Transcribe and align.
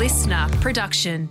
listener 0.00 0.48
production. 0.62 1.28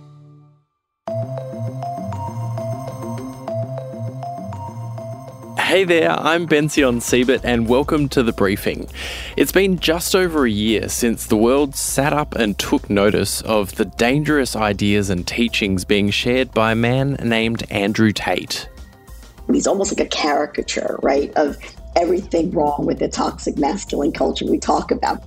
Hey 5.58 5.82
there, 5.82 6.12
I'm 6.12 6.46
Bension 6.46 7.00
Siebert 7.00 7.40
and 7.42 7.66
welcome 7.66 8.08
to 8.10 8.22
The 8.22 8.32
Briefing. 8.32 8.88
It's 9.36 9.50
been 9.50 9.80
just 9.80 10.14
over 10.14 10.44
a 10.44 10.50
year 10.50 10.88
since 10.88 11.26
the 11.26 11.36
world 11.36 11.74
sat 11.74 12.12
up 12.12 12.36
and 12.36 12.56
took 12.60 12.88
notice 12.88 13.42
of 13.42 13.74
the 13.74 13.86
dangerous 13.86 14.54
ideas 14.54 15.10
and 15.10 15.26
teachings 15.26 15.84
being 15.84 16.10
shared 16.10 16.52
by 16.52 16.70
a 16.70 16.76
man 16.76 17.14
named 17.24 17.64
Andrew 17.72 18.12
Tate. 18.12 18.68
He's 19.52 19.66
almost 19.66 19.90
like 19.90 20.06
a 20.06 20.08
caricature, 20.08 20.96
right, 21.02 21.32
of 21.34 21.56
everything 21.96 22.52
wrong 22.52 22.86
with 22.86 23.00
the 23.00 23.08
toxic 23.08 23.58
masculine 23.58 24.12
culture 24.12 24.46
we 24.46 24.60
talk 24.60 24.92
about. 24.92 25.24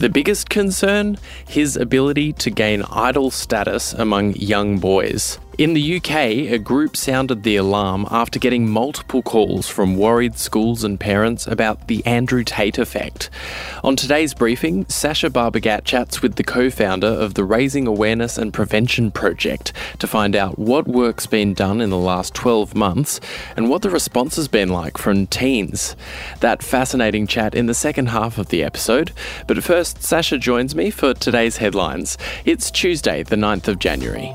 The 0.00 0.08
biggest 0.08 0.48
concern? 0.48 1.18
His 1.46 1.76
ability 1.76 2.32
to 2.32 2.50
gain 2.50 2.84
idol 2.90 3.30
status 3.30 3.92
among 3.92 4.34
young 4.36 4.78
boys. 4.78 5.38
In 5.58 5.74
the 5.74 5.96
UK, 5.96 6.14
a 6.52 6.58
group 6.58 6.96
sounded 6.96 7.42
the 7.42 7.56
alarm 7.56 8.06
after 8.10 8.38
getting 8.38 8.70
multiple 8.70 9.20
calls 9.20 9.68
from 9.68 9.96
worried 9.96 10.38
schools 10.38 10.84
and 10.84 10.98
parents 10.98 11.46
about 11.46 11.86
the 11.86 12.06
Andrew 12.06 12.44
Tate 12.44 12.78
effect. 12.78 13.28
On 13.84 13.94
today's 13.94 14.32
briefing, 14.32 14.86
Sasha 14.88 15.28
Barbagat 15.28 15.84
chats 15.84 16.22
with 16.22 16.36
the 16.36 16.44
co 16.44 16.70
founder 16.70 17.08
of 17.08 17.34
the 17.34 17.44
Raising 17.44 17.86
Awareness 17.86 18.38
and 18.38 18.54
Prevention 18.54 19.10
Project 19.10 19.72
to 19.98 20.06
find 20.06 20.34
out 20.34 20.58
what 20.58 20.88
work's 20.88 21.26
been 21.26 21.52
done 21.52 21.80
in 21.80 21.90
the 21.90 21.98
last 21.98 22.32
12 22.34 22.74
months 22.74 23.20
and 23.56 23.68
what 23.68 23.82
the 23.82 23.90
response 23.90 24.36
has 24.36 24.48
been 24.48 24.70
like 24.70 24.96
from 24.96 25.26
teens. 25.26 25.94
That 26.40 26.62
fascinating 26.62 27.26
chat 27.26 27.54
in 27.54 27.66
the 27.66 27.74
second 27.74 28.06
half 28.06 28.38
of 28.38 28.48
the 28.48 28.62
episode. 28.62 29.12
But 29.46 29.62
first, 29.62 30.02
Sasha 30.02 30.38
joins 30.38 30.74
me 30.74 30.90
for 30.90 31.12
today's 31.12 31.58
headlines. 31.58 32.16
It's 32.46 32.70
Tuesday, 32.70 33.24
the 33.24 33.36
9th 33.36 33.68
of 33.68 33.78
January. 33.78 34.34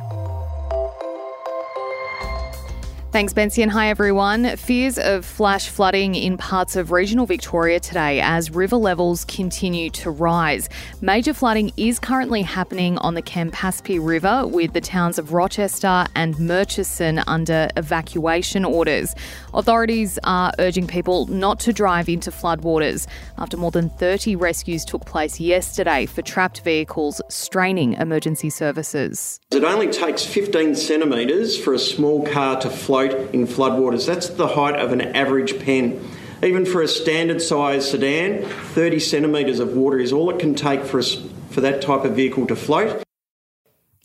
Thanks, 3.15 3.31
Bensi, 3.31 3.63
and 3.63 3.71
hi 3.71 3.87
everyone. 3.87 4.57
Fears 4.57 4.99
of 4.99 5.23
flash 5.23 5.69
flooding 5.69 6.15
in 6.15 6.35
parts 6.35 6.75
of 6.75 6.91
regional 6.91 7.25
Victoria 7.25 7.79
today 7.79 8.19
as 8.19 8.51
river 8.51 8.75
levels 8.75 9.23
continue 9.23 9.89
to 9.91 10.11
rise. 10.11 10.67
Major 10.99 11.33
flooding 11.33 11.71
is 11.77 11.97
currently 11.97 12.41
happening 12.41 12.97
on 12.97 13.13
the 13.13 13.21
Campaspe 13.21 14.05
River 14.05 14.45
with 14.45 14.73
the 14.73 14.81
towns 14.81 15.17
of 15.17 15.31
Rochester 15.31 16.07
and 16.13 16.37
Murchison 16.37 17.21
under 17.25 17.69
evacuation 17.77 18.65
orders. 18.65 19.15
Authorities 19.53 20.19
are 20.25 20.51
urging 20.59 20.85
people 20.85 21.25
not 21.27 21.57
to 21.61 21.71
drive 21.71 22.09
into 22.09 22.31
floodwaters 22.31 23.07
after 23.37 23.55
more 23.55 23.71
than 23.71 23.91
30 23.91 24.35
rescues 24.35 24.83
took 24.83 25.05
place 25.05 25.39
yesterday 25.39 26.05
for 26.05 26.21
trapped 26.21 26.59
vehicles 26.65 27.21
straining 27.29 27.93
emergency 27.93 28.49
services. 28.49 29.39
It 29.51 29.63
only 29.63 29.87
takes 29.87 30.25
15 30.25 30.75
centimetres 30.75 31.57
for 31.57 31.73
a 31.73 31.79
small 31.79 32.25
car 32.25 32.59
to 32.59 32.69
float 32.69 33.04
in 33.11 33.47
floodwaters. 33.47 34.05
That's 34.05 34.29
the 34.29 34.47
height 34.47 34.75
of 34.75 34.91
an 34.91 35.01
average 35.01 35.59
pen. 35.59 36.07
Even 36.43 36.65
for 36.65 36.81
a 36.81 36.87
standard 36.87 37.41
size 37.41 37.89
sedan, 37.89 38.43
30 38.73 38.99
centimetres 38.99 39.59
of 39.59 39.75
water 39.75 39.99
is 39.99 40.11
all 40.11 40.29
it 40.29 40.39
can 40.39 40.53
take 40.53 40.83
for, 40.83 40.99
a, 40.99 41.03
for 41.49 41.61
that 41.61 41.81
type 41.81 42.03
of 42.03 42.15
vehicle 42.15 42.45
to 42.47 42.55
float. 42.55 43.04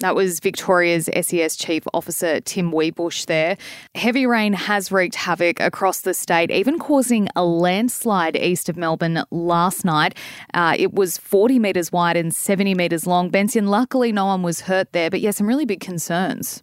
That 0.00 0.14
was 0.14 0.40
Victoria's 0.40 1.10
SES 1.14 1.56
Chief 1.56 1.84
Officer 1.92 2.40
Tim 2.40 2.72
Wiebusch 2.72 3.26
there. 3.26 3.58
Heavy 3.94 4.24
rain 4.24 4.54
has 4.54 4.90
wreaked 4.90 5.14
havoc 5.14 5.60
across 5.60 6.00
the 6.00 6.14
state, 6.14 6.50
even 6.50 6.78
causing 6.78 7.28
a 7.36 7.44
landslide 7.44 8.34
east 8.34 8.70
of 8.70 8.78
Melbourne 8.78 9.22
last 9.30 9.84
night. 9.84 10.16
Uh, 10.54 10.74
it 10.78 10.94
was 10.94 11.18
40 11.18 11.58
metres 11.58 11.92
wide 11.92 12.16
and 12.16 12.34
70 12.34 12.74
metres 12.74 13.06
long. 13.06 13.28
Bension, 13.28 13.66
luckily 13.66 14.10
no 14.10 14.24
one 14.24 14.42
was 14.42 14.62
hurt 14.62 14.90
there, 14.92 15.10
but 15.10 15.20
yeah, 15.20 15.32
some 15.32 15.46
really 15.46 15.66
big 15.66 15.80
concerns. 15.80 16.62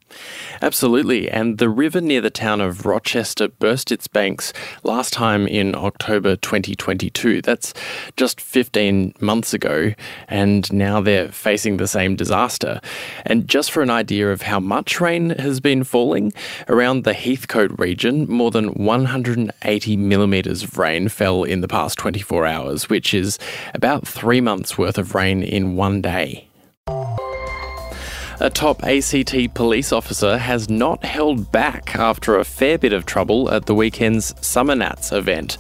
Absolutely. 0.64 1.30
And 1.30 1.60
the 1.60 1.70
river 1.70 2.02
near 2.02 2.22
the 2.22 2.32
town 2.32 2.60
of 2.60 2.88
Rochester 2.88 3.50
burst 3.50 3.92
its 3.92 4.08
banks 4.08 4.52
last 4.82 5.14
time 5.14 5.46
in 5.46 5.76
October 5.76 6.38
2022. 6.38 7.44
That's 7.44 7.76
just 8.16 8.42
15 8.42 9.14
months 9.20 9.54
ago, 9.54 9.94
and 10.28 10.74
now 10.74 11.02
they're 11.02 11.32
facing 11.32 11.78
the 11.78 11.88
same 11.88 12.16
disaster. 12.16 12.82
And 13.30 13.48
just 13.48 13.72
for 13.72 13.84
an 13.84 13.90
idea 13.90 14.32
of 14.32 14.42
how 14.42 14.60
much 14.60 15.02
rain 15.02 15.32
has 15.32 15.60
been 15.60 15.84
falling, 15.84 16.32
around 16.70 17.04
the 17.04 17.14
Heathcote 17.14 17.78
region, 17.78 18.26
more 18.30 18.52
than 18.52 18.70
180 18.74 19.98
millimetres 19.98 20.64
of 20.64 20.78
rain 20.78 21.10
fell 21.10 21.44
in 21.44 21.60
the 21.60 21.68
past 21.68 21.98
24 21.98 22.46
hours, 22.46 22.90
which 22.90 23.14
is 23.14 23.38
about 23.74 24.08
three 24.08 24.40
months' 24.40 24.78
worth 24.78 24.98
of 24.98 25.14
rain 25.14 25.44
in 25.44 25.76
one 25.76 26.02
day. 26.02 26.48
A 28.40 28.52
top 28.52 28.84
ACT 28.84 29.56
police 29.56 29.92
officer 29.92 30.38
has 30.38 30.70
not 30.70 31.04
held 31.04 31.52
back 31.52 31.96
after 31.96 32.38
a 32.38 32.46
fair 32.46 32.78
bit 32.78 32.94
of 32.94 33.06
trouble 33.06 33.52
at 33.52 33.66
the 33.66 33.74
weekend's 33.74 34.34
Summernats 34.36 35.12
event. 35.12 35.58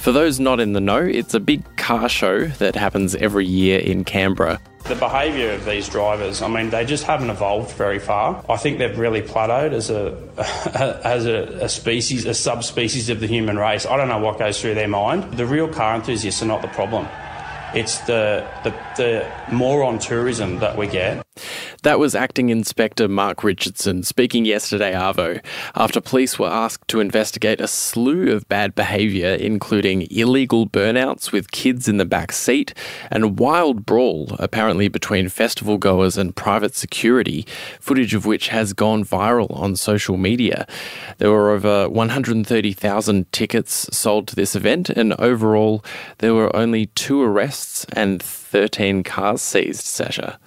For 0.00 0.12
those 0.12 0.40
not 0.40 0.60
in 0.60 0.72
the 0.72 0.80
know, 0.80 0.96
it's 0.96 1.34
a 1.34 1.40
big 1.40 1.62
car 1.76 2.08
show 2.08 2.46
that 2.46 2.74
happens 2.74 3.14
every 3.16 3.44
year 3.44 3.78
in 3.78 4.04
Canberra. 4.04 4.58
The 4.84 4.94
behaviour 4.94 5.50
of 5.50 5.66
these 5.66 5.90
drivers, 5.90 6.40
I 6.40 6.48
mean, 6.48 6.70
they 6.70 6.86
just 6.86 7.04
haven't 7.04 7.28
evolved 7.28 7.72
very 7.72 7.98
far. 7.98 8.42
I 8.48 8.56
think 8.56 8.78
they've 8.78 8.98
really 8.98 9.20
plateaued 9.20 9.72
as 9.72 9.90
a 9.90 10.16
as 11.04 11.26
a, 11.26 11.64
a, 11.64 11.68
species, 11.68 12.24
a 12.24 12.32
subspecies 12.32 13.10
of 13.10 13.20
the 13.20 13.26
human 13.26 13.58
race. 13.58 13.84
I 13.84 13.98
don't 13.98 14.08
know 14.08 14.18
what 14.18 14.38
goes 14.38 14.58
through 14.58 14.74
their 14.74 14.88
mind. 14.88 15.34
The 15.34 15.44
real 15.44 15.68
car 15.68 15.94
enthusiasts 15.96 16.42
are 16.42 16.46
not 16.46 16.62
the 16.62 16.68
problem. 16.68 17.06
It's 17.74 17.98
the, 17.98 18.48
the, 18.64 18.70
the 18.96 19.54
moron 19.54 19.98
tourism 19.98 20.60
that 20.60 20.78
we 20.78 20.86
get. 20.86 21.24
That 21.82 21.98
was 21.98 22.14
Acting 22.14 22.50
Inspector 22.50 23.08
Mark 23.08 23.42
Richardson 23.42 24.02
speaking 24.02 24.44
yesterday, 24.44 24.92
Arvo, 24.92 25.42
after 25.74 25.98
police 25.98 26.38
were 26.38 26.46
asked 26.46 26.86
to 26.88 27.00
investigate 27.00 27.58
a 27.58 27.66
slew 27.66 28.32
of 28.32 28.46
bad 28.50 28.74
behaviour, 28.74 29.28
including 29.28 30.06
illegal 30.10 30.68
burnouts 30.68 31.32
with 31.32 31.50
kids 31.52 31.88
in 31.88 31.96
the 31.96 32.04
back 32.04 32.32
seat 32.32 32.74
and 33.10 33.24
a 33.24 33.28
wild 33.28 33.86
brawl, 33.86 34.36
apparently 34.38 34.88
between 34.88 35.30
festival 35.30 35.78
goers 35.78 36.18
and 36.18 36.36
private 36.36 36.74
security, 36.74 37.46
footage 37.80 38.12
of 38.12 38.26
which 38.26 38.48
has 38.48 38.74
gone 38.74 39.02
viral 39.02 39.50
on 39.58 39.74
social 39.74 40.18
media. 40.18 40.66
There 41.16 41.30
were 41.30 41.50
over 41.50 41.88
130,000 41.88 43.32
tickets 43.32 43.88
sold 43.90 44.28
to 44.28 44.36
this 44.36 44.54
event, 44.54 44.90
and 44.90 45.14
overall, 45.14 45.82
there 46.18 46.34
were 46.34 46.54
only 46.54 46.86
two 46.88 47.22
arrests 47.22 47.86
and 47.94 48.22
13 48.22 49.02
cars 49.02 49.40
seized, 49.40 49.86
Sasha. 49.86 50.38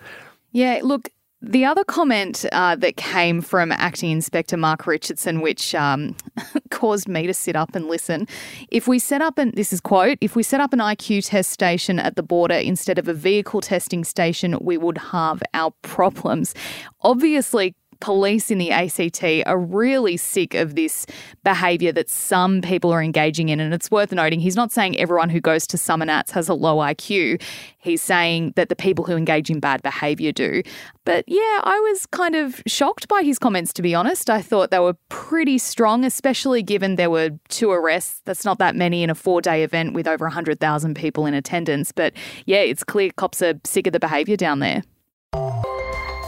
Yeah, 0.52 0.82
look, 0.84 1.10
the 1.46 1.66
other 1.66 1.84
comment 1.84 2.46
uh, 2.54 2.76
that 2.78 2.96
came 2.96 3.42
from 3.42 3.74
Acting 3.74 4.12
Inspector 4.12 4.56
Mark 4.56 4.88
Richardson, 4.88 5.42
which 5.42 5.76
um, 5.76 6.16
caused 6.70 7.10
me 7.10 7.28
to 7.28 7.34
sit 7.34 7.58
up 7.58 7.76
and 7.76 7.88
listen, 7.88 8.28
if 8.70 8.88
we 8.88 8.98
set 8.98 9.22
up 9.22 9.38
an 9.38 9.52
this 9.54 9.74
is 9.74 9.82
quote, 9.82 10.18
if 10.22 10.38
we 10.38 10.44
set 10.44 10.62
up 10.62 10.72
an 10.72 10.80
IQ 10.80 11.28
test 11.28 11.52
station 11.52 12.00
at 12.00 12.16
the 12.16 12.24
border 12.24 12.56
instead 12.56 12.98
of 12.98 13.10
a 13.10 13.14
vehicle 13.14 13.60
testing 13.60 14.06
station, 14.06 14.58
we 14.62 14.78
would 14.78 14.98
halve 14.98 15.44
our 15.54 15.72
problems. 15.82 16.56
Obviously, 17.02 17.76
police 18.04 18.52
in 18.52 18.58
the 18.58 18.70
ACT 18.70 19.24
are 19.46 19.58
really 19.58 20.18
sick 20.18 20.56
of 20.56 20.76
this 20.76 21.06
behaviour 21.46 21.90
that 21.94 22.10
some 22.10 22.62
people 22.62 22.92
are 22.92 23.02
engaging 23.02 23.48
in. 23.48 23.62
And 23.62 23.74
it's 23.74 23.90
worth 23.90 24.12
noting, 24.12 24.42
he's 24.42 24.58
not 24.58 24.74
saying 24.74 25.00
everyone 25.00 25.30
who 25.30 25.40
goes 25.40 25.66
to 25.68 25.78
Summernats 25.78 26.32
has 26.32 26.50
a 26.50 26.54
low 26.54 26.80
IQ. 26.80 27.42
He's 27.78 28.02
saying 28.02 28.56
that 28.58 28.68
the 28.68 28.76
people 28.76 29.06
who 29.06 29.16
engage 29.16 29.50
in 29.50 29.62
bad 29.62 29.82
behaviour 29.82 30.34
do. 30.34 30.64
But 31.06 31.24
yeah, 31.28 31.62
I 31.64 31.80
was 31.92 32.06
kind 32.08 32.36
of 32.36 32.62
shocked 32.68 33.08
by 33.08 33.24
his 33.24 33.40
comments, 33.40 33.72
to 33.74 33.82
be 33.82 33.96
honest. 33.96 34.30
I 34.30 34.42
thought 34.42 34.70
they 34.70 34.80
were 34.80 34.98
pretty 35.08 35.58
strong, 35.58 36.04
especially 36.04 36.62
given 36.62 36.98
there 36.98 37.10
were 37.10 37.30
two 37.48 37.72
arrests. 37.72 38.22
That's 38.26 38.44
not 38.44 38.60
that 38.60 38.76
many 38.76 39.04
in 39.04 39.12
a 39.12 39.16
four 39.16 39.40
day 39.40 39.64
event 39.64 39.94
with 39.94 40.10
over 40.10 40.26
100,000 40.26 40.94
people 40.94 41.26
in 41.26 41.34
attendance. 41.34 41.94
But 41.94 42.12
yeah, 42.46 42.60
it's 42.60 42.84
clear 42.84 43.12
cops 43.16 43.42
are 43.42 43.54
sick 43.64 43.88
of 43.88 43.94
the 43.94 44.00
behaviour 44.02 44.36
down 44.36 44.60
there. 44.60 44.84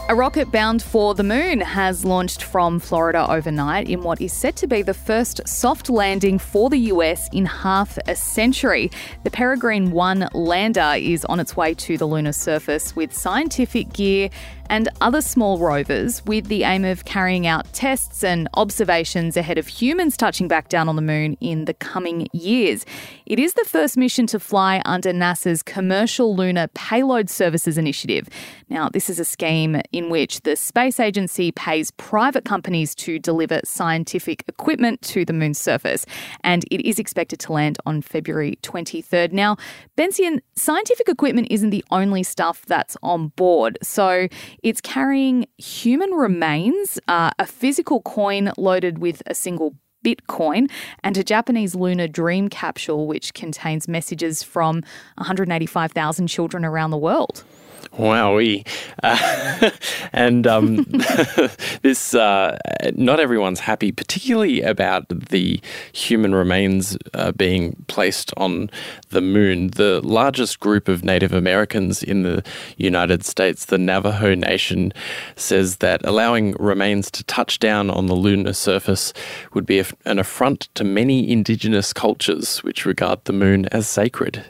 A 0.08 0.14
rocket 0.14 0.52
bound 0.52 0.84
for 0.84 1.16
the 1.16 1.24
moon 1.24 1.60
has 1.60 2.04
launched 2.04 2.44
from 2.44 2.78
Florida 2.78 3.28
overnight 3.28 3.90
in 3.90 4.04
what 4.04 4.20
is 4.20 4.32
said 4.32 4.54
to 4.58 4.68
be 4.68 4.82
the 4.82 4.94
first 4.94 5.40
soft 5.48 5.90
landing 5.90 6.38
for 6.38 6.70
the 6.70 6.78
US 6.92 7.28
in 7.32 7.44
half 7.44 7.98
a 8.06 8.14
century. 8.14 8.88
The 9.24 9.32
Peregrine 9.32 9.90
1 9.90 10.28
lander 10.32 10.94
is 10.96 11.24
on 11.24 11.40
its 11.40 11.56
way 11.56 11.74
to 11.74 11.98
the 11.98 12.06
lunar 12.06 12.30
surface 12.30 12.94
with 12.94 13.12
scientific 13.12 13.92
gear 13.92 14.30
and 14.68 14.88
other 15.00 15.20
small 15.20 15.58
rovers 15.58 16.24
with 16.26 16.46
the 16.46 16.64
aim 16.64 16.84
of 16.84 17.04
carrying 17.04 17.46
out 17.46 17.72
tests 17.72 18.24
and 18.24 18.48
observations 18.54 19.36
ahead 19.36 19.58
of 19.58 19.66
humans 19.66 20.16
touching 20.16 20.48
back 20.48 20.68
down 20.68 20.88
on 20.88 20.96
the 20.96 21.02
moon 21.02 21.36
in 21.40 21.64
the 21.64 21.74
coming 21.74 22.28
years. 22.32 22.84
It 23.26 23.38
is 23.38 23.54
the 23.54 23.64
first 23.64 23.96
mission 23.96 24.26
to 24.28 24.40
fly 24.40 24.82
under 24.84 25.12
NASA's 25.12 25.62
Commercial 25.62 26.36
Lunar 26.36 26.68
Payload 26.68 27.28
Services 27.28 27.78
Initiative. 27.78 28.28
Now, 28.68 28.88
this 28.88 29.08
is 29.08 29.18
a 29.18 29.24
scheme 29.24 29.80
in 29.92 30.10
which 30.10 30.40
the 30.42 30.56
space 30.56 30.98
agency 30.98 31.52
pays 31.52 31.90
private 31.92 32.44
companies 32.44 32.94
to 32.96 33.18
deliver 33.18 33.60
scientific 33.64 34.44
equipment 34.48 35.02
to 35.02 35.24
the 35.24 35.32
moon's 35.32 35.58
surface, 35.58 36.06
and 36.42 36.64
it 36.70 36.86
is 36.86 36.98
expected 36.98 37.40
to 37.40 37.52
land 37.52 37.78
on 37.86 38.02
February 38.02 38.58
23rd. 38.62 39.32
Now, 39.32 39.56
Bension, 39.96 40.40
scientific 40.54 41.08
equipment 41.08 41.48
isn't 41.50 41.70
the 41.70 41.84
only 41.90 42.22
stuff 42.22 42.64
that's 42.66 42.96
on 43.02 43.28
board. 43.28 43.78
So 43.82 44.28
it's 44.66 44.80
carrying 44.80 45.46
human 45.58 46.10
remains, 46.10 46.98
uh, 47.06 47.30
a 47.38 47.46
physical 47.46 48.00
coin 48.00 48.50
loaded 48.58 48.98
with 48.98 49.22
a 49.24 49.32
single 49.32 49.76
Bitcoin, 50.04 50.68
and 51.04 51.16
a 51.16 51.22
Japanese 51.22 51.76
lunar 51.76 52.08
dream 52.08 52.48
capsule, 52.48 53.06
which 53.06 53.32
contains 53.32 53.86
messages 53.86 54.42
from 54.42 54.82
185,000 55.18 56.26
children 56.26 56.64
around 56.64 56.90
the 56.90 56.98
world. 56.98 57.44
Wowee. 57.92 58.66
Uh, 59.02 59.70
and 60.12 60.46
um, 60.46 60.76
this, 61.82 62.14
uh, 62.14 62.58
not 62.94 63.20
everyone's 63.20 63.60
happy, 63.60 63.92
particularly 63.92 64.62
about 64.62 65.08
the 65.08 65.60
human 65.92 66.34
remains 66.34 66.96
uh, 67.14 67.32
being 67.32 67.84
placed 67.88 68.32
on 68.36 68.70
the 69.10 69.20
moon. 69.20 69.68
The 69.68 70.00
largest 70.02 70.60
group 70.60 70.88
of 70.88 71.04
Native 71.04 71.32
Americans 71.32 72.02
in 72.02 72.22
the 72.22 72.44
United 72.76 73.24
States, 73.24 73.66
the 73.66 73.78
Navajo 73.78 74.34
Nation, 74.34 74.92
says 75.36 75.76
that 75.76 76.04
allowing 76.04 76.52
remains 76.58 77.10
to 77.12 77.24
touch 77.24 77.58
down 77.58 77.90
on 77.90 78.06
the 78.06 78.14
lunar 78.14 78.52
surface 78.52 79.12
would 79.52 79.66
be 79.66 79.82
an 80.04 80.18
affront 80.18 80.68
to 80.74 80.84
many 80.84 81.30
indigenous 81.30 81.92
cultures 81.92 82.62
which 82.62 82.86
regard 82.86 83.24
the 83.24 83.32
moon 83.32 83.66
as 83.66 83.86
sacred. 83.86 84.44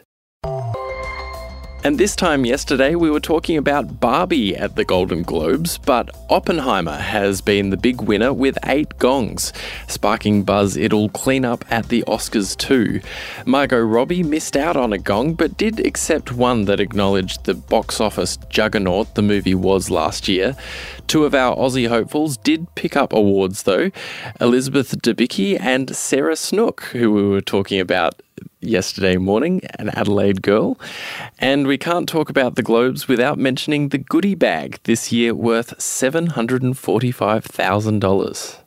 And 1.86 1.98
this 1.98 2.16
time 2.16 2.44
yesterday, 2.44 2.96
we 2.96 3.12
were 3.12 3.20
talking 3.20 3.56
about 3.56 4.00
Barbie 4.00 4.56
at 4.56 4.74
the 4.74 4.84
Golden 4.84 5.22
Globes, 5.22 5.78
but 5.78 6.10
Oppenheimer 6.28 6.96
has 6.96 7.40
been 7.40 7.70
the 7.70 7.76
big 7.76 8.00
winner 8.00 8.32
with 8.32 8.58
eight 8.66 8.98
gongs, 8.98 9.52
sparking 9.86 10.42
buzz 10.42 10.76
it'll 10.76 11.10
clean 11.10 11.44
up 11.44 11.64
at 11.70 11.88
the 11.88 12.02
Oscars 12.08 12.56
too. 12.56 13.00
Margot 13.44 13.78
Robbie 13.78 14.24
missed 14.24 14.56
out 14.56 14.76
on 14.76 14.92
a 14.92 14.98
gong, 14.98 15.34
but 15.34 15.56
did 15.56 15.78
accept 15.86 16.32
one 16.32 16.64
that 16.64 16.80
acknowledged 16.80 17.44
the 17.44 17.54
box 17.54 18.00
office 18.00 18.36
juggernaut 18.48 19.14
the 19.14 19.22
movie 19.22 19.54
was 19.54 19.88
last 19.88 20.26
year. 20.26 20.56
Two 21.06 21.24
of 21.24 21.36
our 21.36 21.54
Aussie 21.54 21.86
hopefuls 21.86 22.36
did 22.36 22.66
pick 22.74 22.96
up 22.96 23.12
awards 23.12 23.62
though 23.62 23.92
Elizabeth 24.40 25.00
Debicki 25.02 25.56
and 25.60 25.94
Sarah 25.94 26.34
Snook, 26.34 26.82
who 26.86 27.12
we 27.12 27.22
were 27.22 27.40
talking 27.40 27.78
about 27.78 28.20
yesterday 28.60 29.16
morning, 29.16 29.62
an 29.78 29.88
Adelaide 29.90 30.42
girl. 30.42 30.78
And 31.38 31.66
we 31.66 31.78
can't 31.78 32.08
talk 32.08 32.30
about 32.30 32.54
the 32.56 32.62
Globes 32.62 33.08
without 33.08 33.38
mentioning 33.38 33.90
the 33.90 33.98
goodie 33.98 34.34
bag 34.34 34.80
this 34.84 35.12
year 35.12 35.34
worth 35.34 35.76
$745,000. 35.78 38.62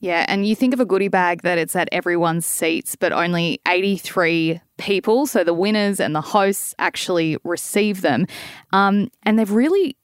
Yeah, 0.00 0.26
and 0.28 0.46
you 0.46 0.54
think 0.54 0.74
of 0.74 0.80
a 0.80 0.84
goodie 0.84 1.08
bag 1.08 1.40
that 1.42 1.58
it's 1.58 1.74
at 1.74 1.88
everyone's 1.90 2.46
seats, 2.46 2.94
but 2.96 3.12
only 3.12 3.60
83 3.66 4.60
people, 4.78 5.26
so 5.26 5.42
the 5.42 5.54
winners 5.54 6.00
and 6.00 6.14
the 6.14 6.20
hosts 6.20 6.74
actually 6.78 7.38
receive 7.44 8.02
them. 8.02 8.26
Um, 8.72 9.10
and 9.22 9.38
they've 9.38 9.50
really 9.50 9.96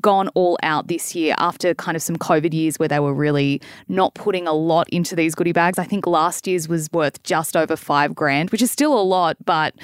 gone 0.00 0.28
all 0.28 0.58
out 0.62 0.88
this 0.88 1.14
year 1.14 1.34
after 1.38 1.74
kind 1.74 1.96
of 1.96 2.02
some 2.02 2.16
COVID 2.16 2.52
years 2.52 2.78
where 2.78 2.88
they 2.88 3.00
were 3.00 3.14
really 3.14 3.60
not 3.88 4.14
putting 4.14 4.46
a 4.46 4.52
lot 4.52 4.88
into 4.90 5.14
these 5.14 5.34
goodie 5.34 5.52
bags. 5.52 5.78
I 5.78 5.84
think 5.84 6.06
last 6.06 6.46
year's 6.46 6.68
was 6.68 6.90
worth 6.92 7.22
just 7.22 7.56
over 7.56 7.76
five 7.76 8.14
grand, 8.14 8.50
which 8.50 8.62
is 8.62 8.70
still 8.70 8.98
a 8.98 9.02
lot, 9.02 9.36
but 9.44 9.74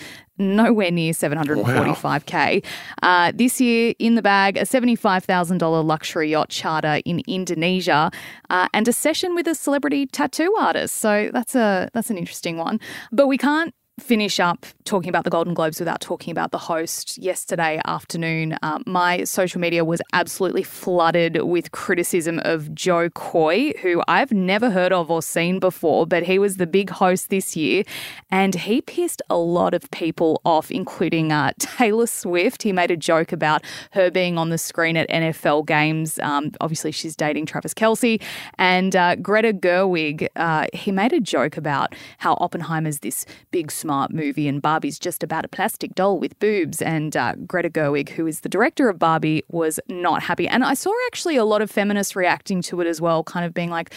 nowhere 0.41 0.91
near 0.91 1.13
745k. 1.13 2.65
Wow. 3.03 3.27
Uh, 3.27 3.33
this 3.35 3.61
year, 3.61 3.95
in 3.99 4.15
the 4.15 4.23
bag, 4.23 4.57
a 4.57 4.63
$75,000 4.63 5.85
luxury 5.85 6.31
yacht 6.31 6.49
charter 6.49 7.01
in 7.05 7.23
Indonesia 7.29 8.11
uh, 8.49 8.69
and 8.73 8.89
a 8.89 8.93
session 8.93 9.35
with 9.35 9.47
a 9.47 9.55
celebrity 9.55 10.07
tattoo 10.07 10.55
artist. 10.59 10.97
So 10.97 11.31
that's 11.33 11.55
a 11.55 11.91
that's 11.93 12.11
an 12.11 12.19
interesting 12.19 12.57
one. 12.57 12.81
But 13.13 13.27
we 13.27 13.39
can't 13.39 13.75
finish 14.01 14.41
up 14.41 14.67
talking 14.85 15.09
about 15.09 15.23
the 15.23 15.31
Golden 15.31 15.55
Globes 15.55 15.79
without 15.79 16.01
talking 16.01 16.33
about 16.33 16.51
the 16.51 16.59
host. 16.59 17.17
Yesterday 17.19 17.81
afternoon, 17.85 18.57
uh, 18.63 18.81
my 18.87 19.23
social 19.23 19.61
media 19.61 19.85
was 19.85 20.01
absolutely 20.13 20.65
flooded 20.65 21.43
with 21.43 21.71
criticism 21.71 22.41
of 22.45 22.75
Jo 22.75 23.09
Koy, 23.11 23.73
who 23.83 24.03
I've 24.09 24.33
never 24.33 24.71
heard 24.71 24.93
of 24.93 25.11
or 25.11 25.23
seen 25.23 25.61
before, 25.61 26.07
but 26.07 26.25
he 26.25 26.39
was 26.39 26.57
the 26.57 26.67
big 26.67 26.91
host 26.91 27.31
this 27.31 27.57
year, 27.57 27.85
and 28.31 28.55
he 28.55 28.81
pissed 28.81 29.23
a 29.31 29.37
lot 29.37 29.75
of 29.75 29.89
people 29.93 30.41
off, 30.45 30.71
including 30.71 31.31
uh, 31.31 31.53
Taylor 31.59 32.09
Swift. 32.09 32.63
He 32.63 32.73
made 32.73 32.91
a 32.91 32.97
joke 32.97 33.31
about 33.31 33.63
her 33.93 34.11
being 34.11 34.39
on 34.39 34.51
the 34.51 34.59
screen 34.59 34.97
at 34.97 35.09
NFL 35.09 35.67
games. 35.67 36.19
Um, 36.19 36.51
obviously, 36.61 36.91
she's 36.91 37.15
dating 37.15 37.47
Travis 37.47 37.75
Kelce, 37.75 38.21
and 38.59 38.97
uh, 38.97 39.15
Greta 39.17 39.53
Gerwig. 39.53 40.27
Uh, 40.35 40.67
he 40.73 40.91
made 40.91 41.13
a 41.13 41.21
joke 41.21 41.57
about 41.57 41.95
how 42.19 42.35
Oppenheimer's 42.41 43.01
this 43.01 43.27
big 43.51 43.71
smart 43.91 44.13
movie, 44.13 44.47
and 44.47 44.63
Barbie's 44.63 45.01
just 45.01 45.25
about 45.25 45.45
a 45.45 45.49
plastic 45.49 45.97
doll 45.97 46.21
with 46.21 46.39
boobs. 46.39 46.81
And 46.81 47.17
uh, 47.17 47.35
Greta 47.45 47.69
Gerwig, 47.69 48.11
who 48.11 48.25
is 48.25 48.43
the 48.43 48.49
director 48.49 48.89
of 48.89 49.01
Barbie, 49.01 49.43
was 49.49 49.81
not 49.89 50.23
happy. 50.23 50.47
And 50.47 50.63
I 50.63 50.75
saw 50.75 50.93
actually 51.09 51.35
a 51.37 51.45
lot 51.45 51.61
of 51.61 51.73
feminists 51.73 52.15
reacting 52.15 52.63
to 52.63 52.81
it 52.81 52.87
as 52.87 53.01
well, 53.01 53.25
kind 53.25 53.45
of 53.45 53.53
being 53.53 53.69
like, 53.69 53.93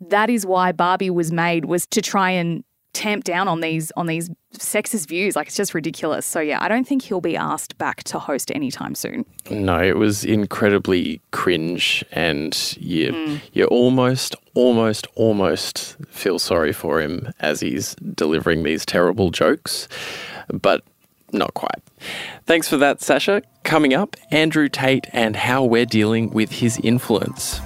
that 0.00 0.30
is 0.30 0.46
why 0.46 0.72
Barbie 0.72 1.10
was 1.10 1.30
made 1.30 1.66
was 1.66 1.86
to 1.88 2.00
try 2.00 2.30
and 2.30 2.64
tamp 2.94 3.24
down 3.24 3.48
on 3.48 3.60
these 3.60 3.92
on 3.96 4.06
these 4.06 4.30
sexist 4.54 5.08
views. 5.08 5.36
Like 5.36 5.48
it's 5.48 5.56
just 5.56 5.74
ridiculous. 5.74 6.24
So 6.24 6.40
yeah, 6.40 6.62
I 6.62 6.68
don't 6.68 6.86
think 6.86 7.02
he'll 7.02 7.20
be 7.20 7.36
asked 7.36 7.76
back 7.76 8.04
to 8.04 8.18
host 8.18 8.50
anytime 8.54 8.94
soon. 8.94 9.26
No, 9.50 9.78
it 9.78 9.98
was 9.98 10.24
incredibly 10.24 11.20
cringe, 11.32 12.04
and 12.12 12.76
you 12.80 13.12
mm. 13.12 13.40
you 13.52 13.66
almost 13.66 14.34
almost 14.54 15.06
almost 15.14 15.96
feel 16.08 16.38
sorry 16.38 16.72
for 16.72 17.00
him 17.00 17.32
as 17.40 17.60
he's 17.60 17.94
delivering 17.96 18.62
these 18.62 18.86
terrible 18.86 19.30
jokes, 19.30 19.88
but 20.52 20.82
not 21.32 21.52
quite. 21.54 21.82
Thanks 22.46 22.68
for 22.68 22.76
that, 22.78 23.02
Sasha. 23.02 23.42
Coming 23.64 23.92
up, 23.92 24.16
Andrew 24.30 24.68
Tate 24.68 25.06
and 25.12 25.36
how 25.36 25.64
we're 25.64 25.86
dealing 25.86 26.30
with 26.30 26.52
his 26.52 26.78
influence. 26.82 27.60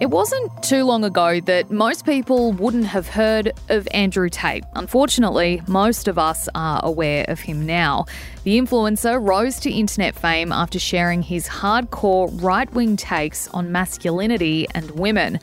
It 0.00 0.10
wasn't 0.10 0.62
too 0.62 0.84
long 0.84 1.02
ago 1.02 1.40
that 1.40 1.72
most 1.72 2.04
people 2.04 2.52
wouldn't 2.52 2.86
have 2.86 3.08
heard 3.08 3.52
of 3.68 3.88
Andrew 3.90 4.28
Tate. 4.28 4.62
Unfortunately, 4.76 5.60
most 5.66 6.06
of 6.06 6.18
us 6.18 6.48
are 6.54 6.80
aware 6.84 7.24
of 7.26 7.40
him 7.40 7.66
now. 7.66 8.04
The 8.44 8.60
influencer 8.60 9.18
rose 9.20 9.58
to 9.60 9.70
internet 9.72 10.14
fame 10.14 10.52
after 10.52 10.78
sharing 10.78 11.22
his 11.22 11.48
hardcore 11.48 12.30
right 12.40 12.72
wing 12.72 12.96
takes 12.96 13.48
on 13.48 13.72
masculinity 13.72 14.68
and 14.72 14.88
women. 14.92 15.40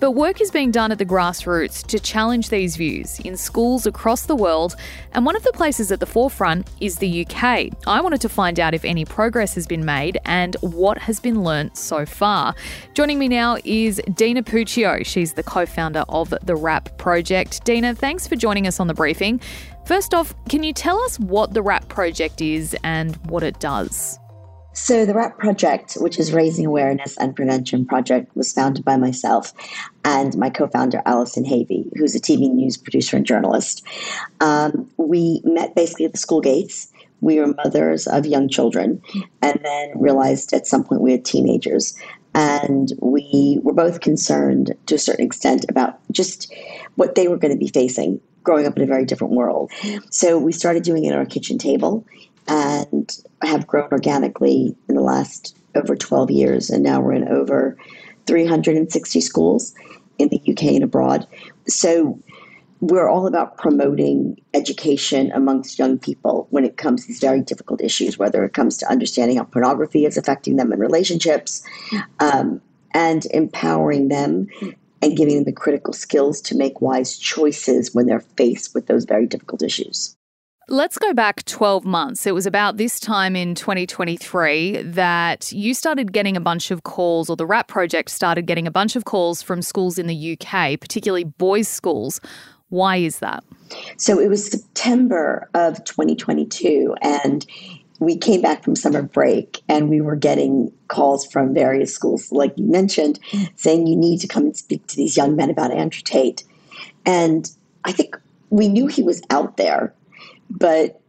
But 0.00 0.12
work 0.12 0.40
is 0.40 0.50
being 0.50 0.70
done 0.70 0.92
at 0.92 0.98
the 0.98 1.04
grassroots 1.04 1.86
to 1.88 2.00
challenge 2.00 2.48
these 2.48 2.74
views 2.74 3.20
in 3.20 3.36
schools 3.36 3.84
across 3.84 4.24
the 4.24 4.34
world, 4.34 4.74
and 5.12 5.26
one 5.26 5.36
of 5.36 5.42
the 5.42 5.52
places 5.52 5.92
at 5.92 6.00
the 6.00 6.06
forefront 6.06 6.70
is 6.80 6.96
the 6.96 7.26
UK. 7.26 7.68
I 7.86 8.00
wanted 8.00 8.22
to 8.22 8.30
find 8.30 8.58
out 8.58 8.72
if 8.72 8.82
any 8.86 9.04
progress 9.04 9.54
has 9.56 9.66
been 9.66 9.84
made 9.84 10.16
and 10.24 10.56
what 10.62 10.96
has 10.96 11.20
been 11.20 11.44
learnt 11.44 11.76
so 11.76 12.06
far. 12.06 12.54
Joining 12.94 13.18
me 13.18 13.28
now 13.28 13.58
is 13.62 14.00
Deana 14.14 14.42
Puccio. 14.42 15.04
She's 15.04 15.34
the 15.34 15.42
co 15.42 15.66
founder 15.66 16.06
of 16.08 16.32
the 16.42 16.56
RAP 16.56 16.96
Project. 16.96 17.62
Dina, 17.64 17.94
thanks 17.94 18.26
for 18.26 18.36
joining 18.36 18.66
us 18.66 18.80
on 18.80 18.86
the 18.86 18.94
briefing. 18.94 19.38
First 19.84 20.14
off, 20.14 20.34
can 20.48 20.62
you 20.62 20.72
tell 20.72 20.98
us 21.00 21.20
what 21.20 21.52
the 21.52 21.60
RAP 21.60 21.88
Project 21.90 22.40
is 22.40 22.74
and 22.84 23.16
what 23.26 23.42
it 23.42 23.60
does? 23.60 24.18
So, 24.72 25.04
the 25.04 25.14
RAP 25.14 25.36
project, 25.38 25.94
which 25.94 26.18
is 26.18 26.32
Raising 26.32 26.64
Awareness 26.64 27.16
and 27.16 27.34
Prevention 27.34 27.84
Project, 27.84 28.34
was 28.36 28.52
founded 28.52 28.84
by 28.84 28.96
myself 28.96 29.52
and 30.04 30.36
my 30.36 30.48
co 30.48 30.68
founder, 30.68 31.02
Allison 31.06 31.44
Havey, 31.44 31.90
who's 31.96 32.14
a 32.14 32.20
TV 32.20 32.48
news 32.48 32.76
producer 32.76 33.16
and 33.16 33.26
journalist. 33.26 33.84
Um, 34.40 34.88
we 34.96 35.40
met 35.44 35.74
basically 35.74 36.04
at 36.04 36.12
the 36.12 36.18
school 36.18 36.40
gates. 36.40 36.90
We 37.20 37.40
were 37.40 37.52
mothers 37.64 38.06
of 38.06 38.26
young 38.26 38.48
children 38.48 39.02
and 39.42 39.58
then 39.62 39.92
realized 39.96 40.52
at 40.52 40.68
some 40.68 40.84
point 40.84 41.02
we 41.02 41.12
had 41.12 41.24
teenagers. 41.24 41.94
And 42.32 42.92
we 43.00 43.58
were 43.62 43.74
both 43.74 44.00
concerned 44.00 44.72
to 44.86 44.94
a 44.94 44.98
certain 44.98 45.26
extent 45.26 45.66
about 45.68 45.98
just 46.12 46.54
what 46.94 47.16
they 47.16 47.26
were 47.26 47.36
going 47.36 47.52
to 47.52 47.58
be 47.58 47.68
facing 47.68 48.20
growing 48.42 48.66
up 48.66 48.76
in 48.76 48.82
a 48.82 48.86
very 48.86 49.04
different 49.04 49.34
world. 49.34 49.70
So 50.10 50.38
we 50.38 50.52
started 50.52 50.82
doing 50.82 51.04
it 51.04 51.12
at 51.12 51.18
our 51.18 51.26
kitchen 51.26 51.58
table 51.58 52.06
and 52.50 53.16
have 53.42 53.66
grown 53.66 53.88
organically 53.92 54.76
in 54.88 54.96
the 54.96 55.00
last 55.00 55.56
over 55.76 55.94
12 55.94 56.30
years. 56.32 56.68
And 56.68 56.82
now 56.82 57.00
we're 57.00 57.12
in 57.12 57.28
over 57.28 57.76
360 58.26 59.20
schools 59.20 59.72
in 60.18 60.28
the 60.28 60.42
UK 60.46 60.64
and 60.64 60.82
abroad. 60.82 61.26
So 61.68 62.18
we're 62.80 63.08
all 63.08 63.26
about 63.26 63.56
promoting 63.56 64.36
education 64.52 65.30
amongst 65.32 65.78
young 65.78 65.98
people 65.98 66.48
when 66.50 66.64
it 66.64 66.76
comes 66.76 67.02
to 67.02 67.08
these 67.08 67.20
very 67.20 67.40
difficult 67.40 67.80
issues, 67.82 68.18
whether 68.18 68.42
it 68.42 68.52
comes 68.52 68.76
to 68.78 68.90
understanding 68.90 69.36
how 69.36 69.44
pornography 69.44 70.04
is 70.04 70.16
affecting 70.16 70.56
them 70.56 70.72
in 70.72 70.80
relationships, 70.80 71.62
um, 72.18 72.60
and 72.92 73.26
empowering 73.26 74.08
them 74.08 74.48
and 75.02 75.16
giving 75.16 75.36
them 75.36 75.44
the 75.44 75.52
critical 75.52 75.92
skills 75.92 76.40
to 76.40 76.56
make 76.56 76.80
wise 76.80 77.16
choices 77.16 77.94
when 77.94 78.06
they're 78.06 78.20
faced 78.20 78.74
with 78.74 78.86
those 78.86 79.04
very 79.04 79.26
difficult 79.26 79.62
issues. 79.62 80.16
Let's 80.72 80.98
go 80.98 81.12
back 81.12 81.44
12 81.46 81.84
months. 81.84 82.28
It 82.28 82.32
was 82.32 82.46
about 82.46 82.76
this 82.76 83.00
time 83.00 83.34
in 83.34 83.56
2023 83.56 84.82
that 84.82 85.50
you 85.50 85.74
started 85.74 86.12
getting 86.12 86.36
a 86.36 86.40
bunch 86.40 86.70
of 86.70 86.84
calls, 86.84 87.28
or 87.28 87.34
the 87.34 87.44
RAP 87.44 87.66
project 87.66 88.08
started 88.08 88.46
getting 88.46 88.68
a 88.68 88.70
bunch 88.70 88.94
of 88.94 89.04
calls 89.04 89.42
from 89.42 89.62
schools 89.62 89.98
in 89.98 90.06
the 90.06 90.38
UK, 90.38 90.78
particularly 90.78 91.24
boys' 91.24 91.66
schools. 91.66 92.20
Why 92.68 92.98
is 92.98 93.18
that? 93.18 93.42
So 93.96 94.20
it 94.20 94.28
was 94.28 94.48
September 94.48 95.50
of 95.54 95.82
2022, 95.86 96.94
and 97.02 97.44
we 97.98 98.16
came 98.16 98.40
back 98.40 98.62
from 98.62 98.76
summer 98.76 99.02
break 99.02 99.62
and 99.68 99.90
we 99.90 100.00
were 100.00 100.14
getting 100.14 100.72
calls 100.86 101.26
from 101.26 101.52
various 101.52 101.92
schools, 101.92 102.30
like 102.30 102.56
you 102.56 102.66
mentioned, 102.66 103.18
saying 103.56 103.88
you 103.88 103.96
need 103.96 104.20
to 104.20 104.28
come 104.28 104.44
and 104.44 104.56
speak 104.56 104.86
to 104.86 104.96
these 104.96 105.16
young 105.16 105.34
men 105.34 105.50
about 105.50 105.72
Andrew 105.72 106.02
Tate. 106.04 106.44
And 107.04 107.50
I 107.84 107.90
think 107.90 108.16
we 108.50 108.68
knew 108.68 108.86
he 108.86 109.02
was 109.02 109.20
out 109.30 109.56
there 109.56 109.94
but 110.50 111.00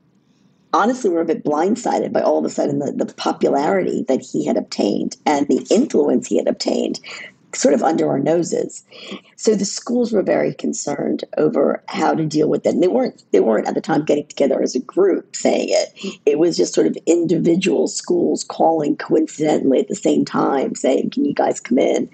honestly, 0.74 1.10
we're 1.10 1.22
a 1.22 1.26
bit 1.26 1.44
blindsided 1.44 2.14
by 2.14 2.22
all 2.22 2.40
of 2.40 2.46
a 2.46 2.50
sudden 2.50 2.80
the, 2.80 2.92
the 2.92 3.14
popularity 3.14 4.06
that 4.08 4.22
he 4.22 4.46
had 4.46 4.58
obtained 4.58 5.18
and 5.26 5.48
the 5.48 5.66
influence 5.70 6.28
he 6.28 6.38
had 6.38 6.48
obtained 6.48 7.00
sort 7.54 7.74
of 7.74 7.84
under 7.84 8.08
our 8.10 8.20
noses. 8.20 8.84
So 9.36 9.56
the 9.56 9.66
schools 9.66 10.14
were 10.14 10.22
very 10.22 10.54
concerned 10.54 11.24
over 11.38 11.84
how 11.88 12.14
to 12.14 12.26
deal 12.26 12.48
with 12.48 12.66
it. 12.66 12.74
And 12.74 12.84
they 12.84 12.88
weren't 12.88 13.24
they 13.32 13.40
weren't 13.40 13.68
at 13.68 13.76
the 13.76 13.82
time 13.82 14.06
getting 14.06 14.28
together 14.28 14.62
as 14.62 14.76
a 14.76 14.80
group 14.80 15.36
saying 15.36 15.68
it. 15.70 16.20
It 16.26 16.40
was 16.40 16.58
just 16.58 16.74
sort 16.74 16.88
of 16.88 16.98
individual 17.06 17.88
schools 17.88 18.44
calling 18.44 18.96
coincidentally 18.96 19.80
at 19.80 19.88
the 19.88 19.96
same 19.96 20.26
time 20.26 20.76
saying, 20.76 21.10
Can 21.10 21.26
you 21.26 21.34
guys 21.34 21.60
come 21.60 21.80
in? 21.80 22.10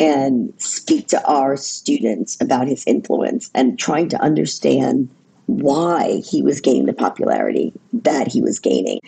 And 0.00 0.54
speak 0.56 1.08
to 1.08 1.22
our 1.26 1.56
students 1.58 2.40
about 2.40 2.66
his 2.66 2.82
influence 2.86 3.50
and 3.54 3.78
trying 3.78 4.08
to 4.08 4.22
understand 4.22 5.10
why 5.46 6.22
he 6.24 6.42
was 6.42 6.60
gaining 6.60 6.86
the 6.86 6.92
popularity 6.92 7.72
that 7.92 8.28
he 8.28 8.40
was 8.40 8.58
gaining. 8.58 9.00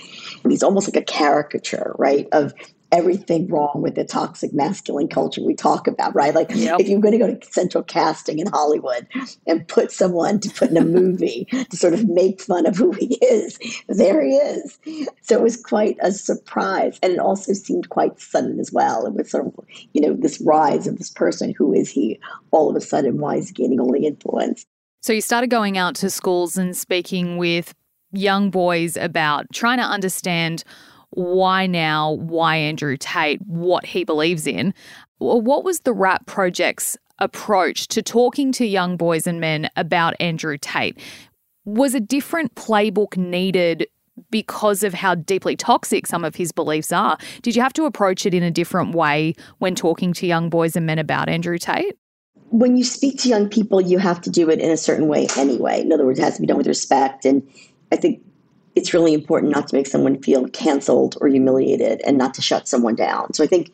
He's 0.49 0.63
almost 0.63 0.89
like 0.89 1.01
a 1.01 1.05
caricature, 1.05 1.95
right, 1.99 2.29
of 2.33 2.53
everything 2.95 3.49
wrong 3.49 3.83
with 3.83 3.97
the 3.97 4.05
toxic 4.05 4.53
masculine 4.53 5.09
culture 5.09 5.43
we 5.43 5.55
talk 5.55 5.89
about, 5.89 6.15
right? 6.15 6.33
Like 6.33 6.51
yep. 6.55 6.79
if 6.79 6.89
you're 6.89 7.01
going 7.01 7.13
to 7.13 7.19
go 7.19 7.35
to 7.35 7.53
central 7.53 7.83
casting 7.83 8.39
in 8.39 8.47
Hollywood 8.47 9.09
and 9.49 9.67
put 9.67 9.91
someone 9.91 10.39
to 10.41 10.51
put 10.51 10.71
in 10.71 10.77
a 10.77 10.85
movie 10.85 11.47
to 11.51 11.77
sort 11.77 11.93
of 11.93 12.09
make 12.09 12.41
fun 12.41 12.67
of 12.67 12.77
who 12.77 12.93
he 12.93 13.17
is, 13.17 13.59
there 13.89 14.23
he 14.23 14.37
is. 14.37 14.79
So 15.23 15.35
it 15.35 15.43
was 15.43 15.61
quite 15.61 15.97
a 16.03 16.13
surprise. 16.13 17.01
And 17.03 17.13
it 17.13 17.19
also 17.19 17.53
seemed 17.53 17.89
quite 17.89 18.21
sudden 18.21 18.61
as 18.61 18.71
well. 18.71 19.07
It 19.07 19.15
was 19.15 19.29
sort 19.29 19.47
of, 19.47 19.55
you 19.93 20.01
know, 20.01 20.15
this 20.15 20.41
rise 20.41 20.87
of 20.87 20.97
this 20.99 21.11
person. 21.11 21.53
Who 21.59 21.73
is 21.73 21.91
he 21.91 22.21
all 22.53 22.71
of 22.71 22.77
a 22.77 22.81
sudden? 22.81 23.19
Why 23.19 23.37
is 23.37 23.49
he 23.49 23.55
gaining 23.55 23.81
all 23.81 23.93
the 23.93 24.07
influence? 24.07 24.67
So 25.05 25.13
you 25.13 25.21
started 25.21 25.51
going 25.51 25.77
out 25.77 25.95
to 25.97 26.09
schools 26.09 26.57
and 26.57 26.75
speaking 26.75 27.37
with 27.37 27.75
young 28.13 28.49
boys 28.49 28.97
about 28.97 29.45
trying 29.53 29.77
to 29.77 29.85
understand 29.85 30.65
why 31.11 31.67
now, 31.67 32.13
why 32.13 32.57
Andrew 32.57 32.97
Tate, 32.97 33.39
what 33.43 33.85
he 33.85 34.05
believes 34.05 34.47
in. 34.47 34.73
What 35.19 35.63
was 35.63 35.81
the 35.81 35.93
RAP 35.93 36.25
Project's 36.25 36.97
approach 37.19 37.87
to 37.89 38.01
talking 38.01 38.51
to 38.53 38.65
young 38.65 38.97
boys 38.97 39.27
and 39.27 39.41
men 39.41 39.69
about 39.77 40.15
Andrew 40.21 40.57
Tate? 40.57 40.99
Was 41.67 41.95
a 41.95 42.01
different 42.01 42.55
playbook 42.55 43.19
needed 43.19 43.87
because 44.31 44.83
of 44.83 44.95
how 44.95 45.17
deeply 45.17 45.55
toxic 45.55 46.07
some 46.07 46.25
of 46.25 46.35
his 46.35 46.51
beliefs 46.51 46.93
are? 46.93 47.19
Did 47.43 47.55
you 47.55 47.61
have 47.61 47.75
to 47.75 47.85
approach 47.85 48.25
it 48.25 48.33
in 48.33 48.43
a 48.43 48.51
different 48.51 48.95
way 48.95 49.35
when 49.59 49.75
talking 49.75 50.15
to 50.15 50.27
young 50.27 50.49
boys 50.49 50.77
and 50.77 50.87
men 50.87 50.99
about 50.99 51.29
Andrew 51.29 51.59
Tate? 51.59 51.95
When 52.55 52.77
you 52.77 52.85
speak 52.85 53.19
to 53.19 53.29
young 53.29 53.49
people, 53.49 53.81
you 53.81 53.99
have 53.99 54.21
to 54.21 54.31
do 54.31 54.49
it 54.49 54.61
in 54.61 54.71
a 54.71 54.77
certain 54.77 55.09
way 55.09 55.27
anyway. 55.37 55.81
In 55.81 55.93
other 55.93 56.07
words, 56.07 56.21
it 56.21 56.23
has 56.23 56.37
to 56.37 56.41
be 56.41 56.47
done 56.47 56.57
with 56.57 56.69
respect. 56.69 57.25
And 57.25 57.43
I 57.91 57.97
think 57.97 58.23
it's 58.77 58.95
really 58.95 59.13
important 59.13 59.51
not 59.51 59.67
to 59.67 59.75
make 59.75 59.89
someone 59.89 60.23
feel 60.23 60.49
canceled 60.51 61.19
or 61.21 61.27
humiliated 61.27 62.01
and 62.03 62.17
not 62.17 62.33
to 62.35 62.43
shut 62.43 62.69
someone 62.69 62.95
down. 62.95 63.35
So 63.35 63.43
I 63.43 63.49
think 63.49 63.73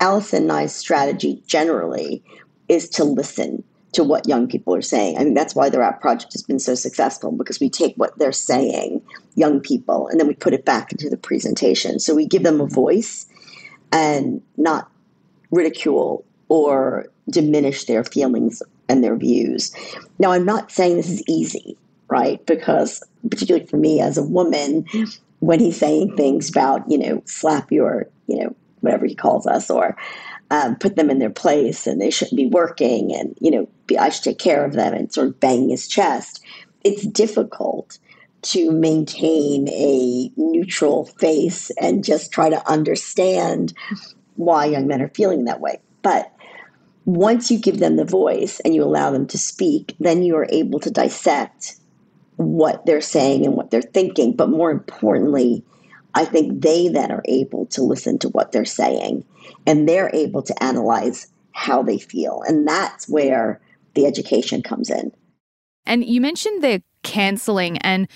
Allison 0.00 0.42
and 0.42 0.52
I's 0.52 0.76
strategy 0.76 1.42
generally 1.46 2.22
is 2.68 2.90
to 2.90 3.04
listen 3.04 3.64
to 3.92 4.04
what 4.04 4.28
young 4.28 4.48
people 4.48 4.74
are 4.74 4.82
saying. 4.82 5.16
I 5.16 5.22
think 5.22 5.34
that's 5.34 5.54
why 5.54 5.70
the 5.70 5.78
RAP 5.78 6.02
project 6.02 6.34
has 6.34 6.42
been 6.42 6.58
so 6.58 6.74
successful 6.74 7.32
because 7.32 7.58
we 7.58 7.70
take 7.70 7.94
what 7.94 8.18
they're 8.18 8.32
saying, 8.32 9.00
young 9.34 9.60
people, 9.60 10.08
and 10.08 10.20
then 10.20 10.26
we 10.26 10.34
put 10.34 10.52
it 10.52 10.66
back 10.66 10.92
into 10.92 11.08
the 11.08 11.16
presentation. 11.16 12.00
So 12.00 12.14
we 12.14 12.26
give 12.26 12.42
them 12.42 12.60
a 12.60 12.66
voice 12.66 13.26
and 13.92 14.42
not 14.58 14.90
ridicule 15.50 16.22
or 16.50 17.06
diminish 17.30 17.84
their 17.84 18.04
feelings 18.04 18.62
and 18.88 19.04
their 19.04 19.16
views. 19.16 19.74
Now, 20.18 20.32
I'm 20.32 20.44
not 20.44 20.70
saying 20.70 20.96
this 20.96 21.10
is 21.10 21.22
easy, 21.28 21.76
right? 22.08 22.44
Because, 22.46 23.02
particularly 23.30 23.66
for 23.66 23.76
me 23.76 24.00
as 24.00 24.16
a 24.16 24.22
woman, 24.22 24.86
when 25.40 25.60
he's 25.60 25.78
saying 25.78 26.16
things 26.16 26.48
about, 26.48 26.88
you 26.90 26.98
know, 26.98 27.22
slap 27.26 27.70
your, 27.70 28.08
you 28.26 28.42
know, 28.42 28.54
whatever 28.80 29.06
he 29.06 29.14
calls 29.14 29.46
us, 29.46 29.70
or 29.70 29.96
um, 30.50 30.76
put 30.76 30.96
them 30.96 31.10
in 31.10 31.18
their 31.18 31.30
place 31.30 31.86
and 31.86 32.00
they 32.00 32.10
shouldn't 32.10 32.36
be 32.36 32.46
working 32.46 33.14
and, 33.14 33.36
you 33.40 33.50
know, 33.50 33.68
be, 33.86 33.98
I 33.98 34.08
should 34.08 34.24
take 34.24 34.38
care 34.38 34.64
of 34.64 34.72
them 34.72 34.94
and 34.94 35.12
sort 35.12 35.28
of 35.28 35.40
bang 35.40 35.68
his 35.68 35.86
chest, 35.88 36.42
it's 36.84 37.06
difficult 37.06 37.98
to 38.40 38.70
maintain 38.70 39.68
a 39.68 40.30
neutral 40.36 41.06
face 41.18 41.70
and 41.80 42.04
just 42.04 42.32
try 42.32 42.48
to 42.48 42.70
understand 42.70 43.74
why 44.36 44.64
young 44.64 44.86
men 44.86 45.02
are 45.02 45.08
feeling 45.08 45.44
that 45.44 45.60
way. 45.60 45.80
But 46.02 46.32
once 47.08 47.50
you 47.50 47.58
give 47.58 47.78
them 47.78 47.96
the 47.96 48.04
voice 48.04 48.60
and 48.60 48.74
you 48.74 48.84
allow 48.84 49.10
them 49.10 49.26
to 49.26 49.38
speak, 49.38 49.96
then 49.98 50.22
you 50.22 50.36
are 50.36 50.46
able 50.50 50.78
to 50.78 50.90
dissect 50.90 51.76
what 52.36 52.84
they're 52.84 53.00
saying 53.00 53.46
and 53.46 53.54
what 53.54 53.70
they're 53.70 53.80
thinking. 53.80 54.36
But 54.36 54.50
more 54.50 54.70
importantly, 54.70 55.64
I 56.14 56.26
think 56.26 56.60
they 56.60 56.88
then 56.88 57.10
are 57.10 57.22
able 57.24 57.64
to 57.68 57.82
listen 57.82 58.18
to 58.18 58.28
what 58.28 58.52
they're 58.52 58.66
saying 58.66 59.24
and 59.66 59.88
they're 59.88 60.10
able 60.12 60.42
to 60.42 60.62
analyze 60.62 61.28
how 61.52 61.82
they 61.82 61.98
feel. 61.98 62.42
And 62.46 62.68
that's 62.68 63.08
where 63.08 63.58
the 63.94 64.04
education 64.04 64.62
comes 64.62 64.90
in. 64.90 65.10
And 65.86 66.04
you 66.04 66.20
mentioned 66.20 66.62
the 66.62 66.82
cancelling, 67.04 67.78
and 67.78 68.06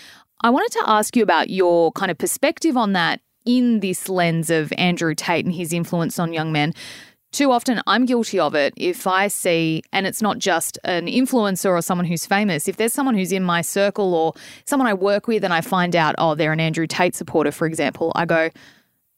I 0.42 0.50
wanted 0.50 0.72
to 0.72 0.84
ask 0.86 1.16
you 1.16 1.22
about 1.22 1.48
your 1.48 1.92
kind 1.92 2.10
of 2.10 2.18
perspective 2.18 2.76
on 2.76 2.92
that 2.92 3.22
in 3.46 3.80
this 3.80 4.10
lens 4.10 4.50
of 4.50 4.70
Andrew 4.76 5.14
Tate 5.14 5.46
and 5.46 5.54
his 5.54 5.72
influence 5.72 6.18
on 6.18 6.34
young 6.34 6.52
men. 6.52 6.74
Too 7.32 7.50
often, 7.50 7.80
I'm 7.86 8.04
guilty 8.04 8.38
of 8.38 8.54
it. 8.54 8.74
If 8.76 9.06
I 9.06 9.28
see, 9.28 9.82
and 9.90 10.06
it's 10.06 10.20
not 10.20 10.38
just 10.38 10.78
an 10.84 11.06
influencer 11.06 11.70
or 11.70 11.80
someone 11.80 12.04
who's 12.04 12.26
famous, 12.26 12.68
if 12.68 12.76
there's 12.76 12.92
someone 12.92 13.14
who's 13.14 13.32
in 13.32 13.42
my 13.42 13.62
circle 13.62 14.14
or 14.14 14.34
someone 14.66 14.86
I 14.86 14.92
work 14.92 15.26
with 15.26 15.42
and 15.42 15.54
I 15.54 15.62
find 15.62 15.96
out, 15.96 16.14
oh, 16.18 16.34
they're 16.34 16.52
an 16.52 16.60
Andrew 16.60 16.86
Tate 16.86 17.14
supporter, 17.14 17.50
for 17.50 17.66
example, 17.66 18.12
I 18.14 18.26
go, 18.26 18.50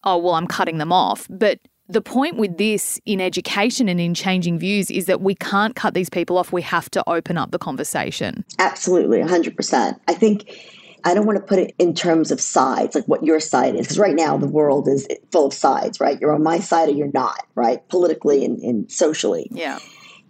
oh, 0.05 0.17
well, 0.19 0.35
I'm 0.35 0.47
cutting 0.47 0.79
them 0.79 0.93
off. 0.93 1.27
But 1.29 1.59
the 1.89 2.01
point 2.01 2.37
with 2.37 2.57
this 2.57 3.01
in 3.05 3.21
education 3.21 3.89
and 3.89 4.01
in 4.01 4.15
changing 4.15 4.61
views 4.61 4.93
is 4.93 5.07
that 5.07 5.21
we 5.21 5.35
can't 5.35 5.75
cut 5.75 5.93
these 5.95 6.09
people 6.09 6.39
off. 6.39 6.53
We 6.53 6.63
have 6.63 6.89
to 6.91 7.03
open 7.09 7.37
up 7.37 7.51
the 7.51 7.59
conversation. 7.59 8.45
Absolutely, 8.61 9.19
100%. 9.19 9.99
I 10.07 10.15
think 10.15 10.57
I 11.05 11.13
don't 11.13 11.27
want 11.27 11.37
to 11.37 11.45
put 11.45 11.59
it 11.59 11.75
in 11.79 11.95
terms 11.95 12.31
of 12.31 12.41
sides, 12.41 12.95
like 12.95 13.05
what 13.05 13.23
your 13.23 13.39
side 13.39 13.75
is, 13.75 13.83
because 13.83 13.99
right 13.99 14.15
now 14.15 14.39
the 14.39 14.49
world 14.49 14.89
is 14.89 15.07
full 15.31 15.47
of 15.47 15.53
sides, 15.53 16.01
right? 16.01 16.19
You're 16.19 16.35
on 16.35 16.43
my 16.43 16.59
side 16.59 16.89
or 16.89 16.93
you're 16.93 17.11
not, 17.13 17.47
right? 17.55 17.87
Politically 17.89 18.45
and, 18.45 18.59
and 18.61 18.91
socially. 18.91 19.49
Yeah. 19.51 19.79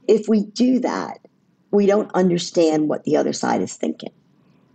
If 0.08 0.28
we 0.28 0.46
do 0.46 0.80
that, 0.80 1.20
we 1.70 1.86
don't 1.86 2.10
understand 2.14 2.88
what 2.88 3.04
the 3.04 3.16
other 3.16 3.32
side 3.32 3.62
is 3.62 3.74
thinking. 3.74 4.10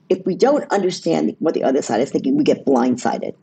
If 0.07 0.25
we 0.25 0.35
don't 0.35 0.69
understand 0.71 1.35
what 1.39 1.53
the 1.53 1.63
other 1.63 1.81
side 1.81 2.01
is 2.01 2.11
thinking, 2.11 2.37
we 2.37 2.43
get 2.43 2.65
blindsided. 2.65 3.35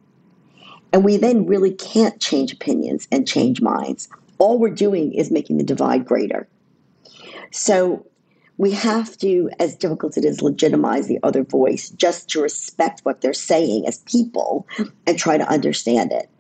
And 0.92 1.04
we 1.04 1.18
then 1.18 1.46
really 1.46 1.74
can't 1.74 2.18
change 2.20 2.52
opinions 2.52 3.06
and 3.12 3.28
change 3.28 3.60
minds. 3.60 4.08
All 4.38 4.58
we're 4.58 4.70
doing 4.70 5.12
is 5.12 5.30
making 5.30 5.58
the 5.58 5.64
divide 5.64 6.06
greater. 6.06 6.48
So 7.52 8.06
we 8.58 8.70
have 8.70 9.16
to, 9.18 9.50
as 9.58 9.76
difficult 9.76 10.16
as 10.16 10.24
it 10.24 10.26
is, 10.26 10.42
legitimize 10.42 11.08
the 11.08 11.18
other 11.22 11.44
voice 11.44 11.90
just 11.90 12.28
to 12.30 12.40
respect 12.40 13.00
what 13.02 13.20
they're 13.20 13.34
saying 13.34 13.86
as 13.86 13.98
people 14.00 14.66
and 15.06 15.18
try 15.18 15.36
to 15.36 15.48
understand 15.48 16.12
it. 16.12 16.30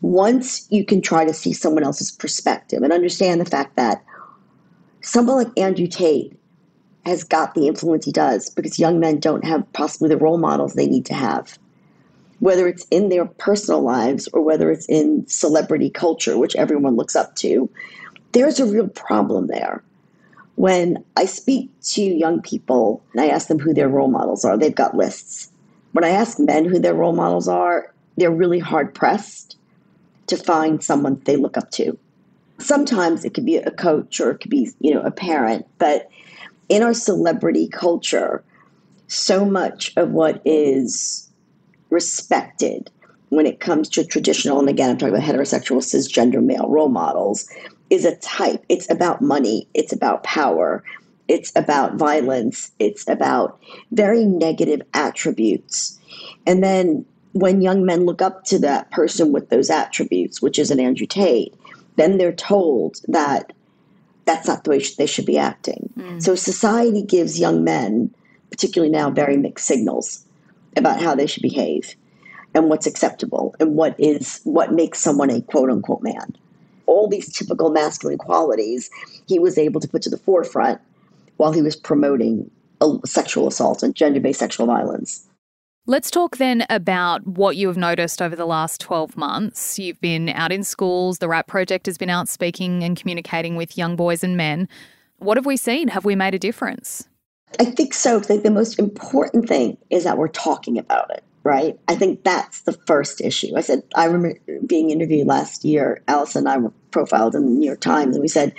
Once 0.00 0.66
you 0.70 0.84
can 0.84 1.00
try 1.00 1.24
to 1.24 1.34
see 1.34 1.52
someone 1.52 1.84
else's 1.84 2.10
perspective 2.10 2.82
and 2.82 2.92
understand 2.92 3.40
the 3.40 3.44
fact 3.44 3.76
that 3.76 4.02
someone 5.02 5.36
like 5.36 5.58
Andrew 5.58 5.86
Tate 5.86 6.36
has 7.06 7.22
got 7.22 7.54
the 7.54 7.68
influence 7.68 8.04
he 8.04 8.12
does 8.12 8.50
because 8.50 8.78
young 8.78 8.98
men 8.98 9.20
don't 9.20 9.44
have 9.44 9.70
possibly 9.72 10.08
the 10.08 10.16
role 10.16 10.38
models 10.38 10.74
they 10.74 10.86
need 10.86 11.06
to 11.06 11.14
have. 11.14 11.58
Whether 12.40 12.66
it's 12.66 12.86
in 12.90 13.10
their 13.10 13.26
personal 13.26 13.82
lives 13.82 14.28
or 14.32 14.42
whether 14.42 14.70
it's 14.70 14.86
in 14.86 15.26
celebrity 15.28 15.90
culture, 15.90 16.38
which 16.38 16.56
everyone 16.56 16.96
looks 16.96 17.14
up 17.14 17.36
to, 17.36 17.70
there's 18.32 18.58
a 18.58 18.66
real 18.66 18.88
problem 18.88 19.46
there 19.46 19.84
when 20.60 21.02
I 21.16 21.24
speak 21.24 21.70
to 21.94 22.02
young 22.02 22.42
people 22.42 23.02
and 23.12 23.22
I 23.22 23.28
ask 23.28 23.48
them 23.48 23.58
who 23.58 23.72
their 23.72 23.88
role 23.88 24.10
models 24.10 24.44
are, 24.44 24.58
they've 24.58 24.74
got 24.74 24.94
lists. 24.94 25.50
When 25.92 26.04
I 26.04 26.10
ask 26.10 26.38
men 26.38 26.66
who 26.66 26.78
their 26.78 26.92
role 26.92 27.14
models 27.14 27.48
are, 27.48 27.94
they're 28.18 28.30
really 28.30 28.58
hard 28.58 28.94
pressed 28.94 29.56
to 30.26 30.36
find 30.36 30.84
someone 30.84 31.18
they 31.24 31.36
look 31.36 31.56
up 31.56 31.70
to. 31.72 31.98
Sometimes 32.58 33.24
it 33.24 33.32
could 33.32 33.46
be 33.46 33.56
a 33.56 33.70
coach 33.70 34.20
or 34.20 34.32
it 34.32 34.40
could 34.40 34.50
be, 34.50 34.70
you 34.80 34.92
know, 34.92 35.00
a 35.00 35.10
parent, 35.10 35.66
but 35.78 36.10
in 36.68 36.82
our 36.82 36.92
celebrity 36.92 37.66
culture, 37.66 38.44
so 39.08 39.46
much 39.46 39.94
of 39.96 40.10
what 40.10 40.42
is 40.44 41.30
respected 41.88 42.90
when 43.30 43.46
it 43.46 43.60
comes 43.60 43.88
to 43.88 44.04
traditional, 44.04 44.60
and 44.60 44.68
again, 44.68 44.90
I'm 44.90 44.98
talking 44.98 45.14
about 45.14 45.26
heterosexual 45.26 45.78
cisgender 45.78 46.44
male 46.44 46.68
role 46.68 46.90
models, 46.90 47.48
is 47.90 48.04
a 48.04 48.16
type. 48.16 48.64
It's 48.68 48.90
about 48.90 49.20
money, 49.20 49.68
it's 49.74 49.92
about 49.92 50.22
power, 50.22 50.82
it's 51.28 51.52
about 51.54 51.96
violence, 51.96 52.70
it's 52.78 53.06
about 53.08 53.60
very 53.92 54.24
negative 54.24 54.82
attributes. 54.94 55.98
And 56.46 56.62
then 56.62 57.04
when 57.32 57.60
young 57.60 57.84
men 57.84 58.06
look 58.06 58.22
up 58.22 58.44
to 58.46 58.58
that 58.60 58.90
person 58.90 59.32
with 59.32 59.50
those 59.50 59.70
attributes, 59.70 60.40
which 60.40 60.58
is 60.58 60.70
an 60.70 60.80
Andrew 60.80 61.06
Tate, 61.06 61.54
then 61.96 62.18
they're 62.18 62.32
told 62.32 63.00
that 63.08 63.52
that's 64.24 64.46
not 64.46 64.64
the 64.64 64.70
way 64.70 64.82
they 64.96 65.06
should 65.06 65.26
be 65.26 65.38
acting. 65.38 65.90
Mm. 65.98 66.22
So 66.22 66.34
society 66.34 67.02
gives 67.02 67.40
young 67.40 67.64
men, 67.64 68.12
particularly 68.50 68.92
now, 68.92 69.10
very 69.10 69.36
mixed 69.36 69.66
signals 69.66 70.24
about 70.76 71.00
how 71.00 71.14
they 71.14 71.26
should 71.26 71.42
behave 71.42 71.94
and 72.54 72.68
what's 72.68 72.86
acceptable 72.86 73.54
and 73.60 73.74
what 73.74 73.94
is 73.98 74.40
what 74.44 74.72
makes 74.72 74.98
someone 74.98 75.30
a 75.30 75.40
quote 75.42 75.70
unquote 75.70 76.02
man. 76.02 76.36
All 76.90 77.08
these 77.08 77.32
typical 77.32 77.70
masculine 77.70 78.18
qualities 78.18 78.90
he 79.28 79.38
was 79.38 79.56
able 79.56 79.80
to 79.80 79.86
put 79.86 80.02
to 80.02 80.10
the 80.10 80.18
forefront 80.18 80.80
while 81.36 81.52
he 81.52 81.62
was 81.62 81.76
promoting 81.76 82.50
uh, 82.80 82.98
sexual 83.04 83.46
assault 83.46 83.84
and 83.84 83.94
gender 83.94 84.18
based 84.18 84.40
sexual 84.40 84.66
violence. 84.66 85.28
Let's 85.86 86.10
talk 86.10 86.36
then 86.36 86.66
about 86.68 87.24
what 87.26 87.56
you 87.56 87.68
have 87.68 87.76
noticed 87.76 88.20
over 88.20 88.34
the 88.34 88.44
last 88.44 88.80
12 88.80 89.16
months. 89.16 89.78
You've 89.78 90.00
been 90.00 90.28
out 90.28 90.52
in 90.52 90.64
schools, 90.64 91.18
the 91.18 91.28
RAP 91.28 91.46
Project 91.46 91.86
has 91.86 91.96
been 91.96 92.10
out 92.10 92.28
speaking 92.28 92.82
and 92.82 92.96
communicating 92.96 93.54
with 93.54 93.78
young 93.78 93.94
boys 93.94 94.24
and 94.24 94.36
men. 94.36 94.68
What 95.18 95.36
have 95.36 95.46
we 95.46 95.56
seen? 95.56 95.88
Have 95.88 96.04
we 96.04 96.16
made 96.16 96.34
a 96.34 96.38
difference? 96.38 97.08
I 97.58 97.64
think 97.66 97.94
so. 97.94 98.18
I 98.18 98.22
think 98.22 98.42
the 98.42 98.50
most 98.50 98.78
important 98.78 99.48
thing 99.48 99.78
is 99.90 100.04
that 100.04 100.18
we're 100.18 100.28
talking 100.28 100.76
about 100.76 101.10
it 101.10 101.24
right? 101.42 101.78
I 101.88 101.94
think 101.94 102.24
that's 102.24 102.62
the 102.62 102.72
first 102.72 103.20
issue. 103.20 103.56
I 103.56 103.60
said, 103.60 103.82
I 103.94 104.04
remember 104.04 104.38
being 104.66 104.90
interviewed 104.90 105.26
last 105.26 105.64
year. 105.64 106.02
Allison 106.08 106.46
and 106.46 106.48
I 106.48 106.58
were 106.58 106.72
profiled 106.90 107.34
in 107.34 107.44
the 107.44 107.50
New 107.50 107.66
York 107.66 107.80
Times, 107.80 108.16
and 108.16 108.22
we 108.22 108.28
said, 108.28 108.54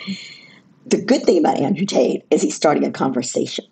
the 0.85 1.01
good 1.01 1.23
thing 1.23 1.37
about 1.37 1.59
Andrew 1.59 1.85
Tate 1.85 2.23
is 2.31 2.41
he's 2.41 2.55
starting 2.55 2.85
a 2.85 2.91
conversation. 2.91 3.65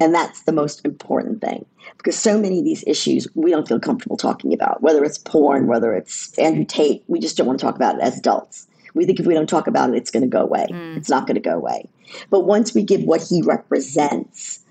And 0.00 0.14
that's 0.14 0.42
the 0.42 0.52
most 0.52 0.84
important 0.84 1.40
thing 1.40 1.64
because 1.96 2.16
so 2.16 2.36
many 2.38 2.58
of 2.58 2.64
these 2.64 2.82
issues 2.86 3.28
we 3.34 3.50
don't 3.50 3.68
feel 3.68 3.78
comfortable 3.78 4.16
talking 4.16 4.52
about, 4.52 4.82
whether 4.82 5.04
it's 5.04 5.18
porn, 5.18 5.68
whether 5.68 5.94
it's 5.94 6.36
Andrew 6.38 6.64
Tate, 6.64 7.04
we 7.06 7.20
just 7.20 7.36
don't 7.36 7.46
want 7.46 7.60
to 7.60 7.64
talk 7.64 7.76
about 7.76 7.96
it 7.96 8.02
as 8.02 8.18
adults. 8.18 8.66
We 8.94 9.04
think 9.04 9.20
if 9.20 9.26
we 9.26 9.34
don't 9.34 9.48
talk 9.48 9.66
about 9.66 9.90
it, 9.90 9.96
it's 9.96 10.10
going 10.10 10.22
to 10.22 10.28
go 10.28 10.42
away. 10.42 10.66
Mm. 10.70 10.96
It's 10.96 11.08
not 11.08 11.26
going 11.26 11.36
to 11.36 11.40
go 11.40 11.56
away. 11.56 11.88
But 12.30 12.40
once 12.40 12.74
we 12.74 12.82
give 12.82 13.02
what 13.04 13.22
he 13.22 13.42
represents, 13.42 14.64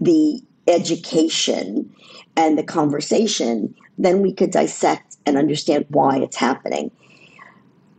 the 0.00 0.42
education 0.66 1.90
and 2.38 2.56
the 2.56 2.62
conversation, 2.62 3.74
then 3.98 4.22
we 4.22 4.32
could 4.32 4.52
dissect 4.52 5.16
and 5.26 5.36
understand 5.36 5.84
why 5.88 6.18
it's 6.18 6.36
happening. 6.36 6.90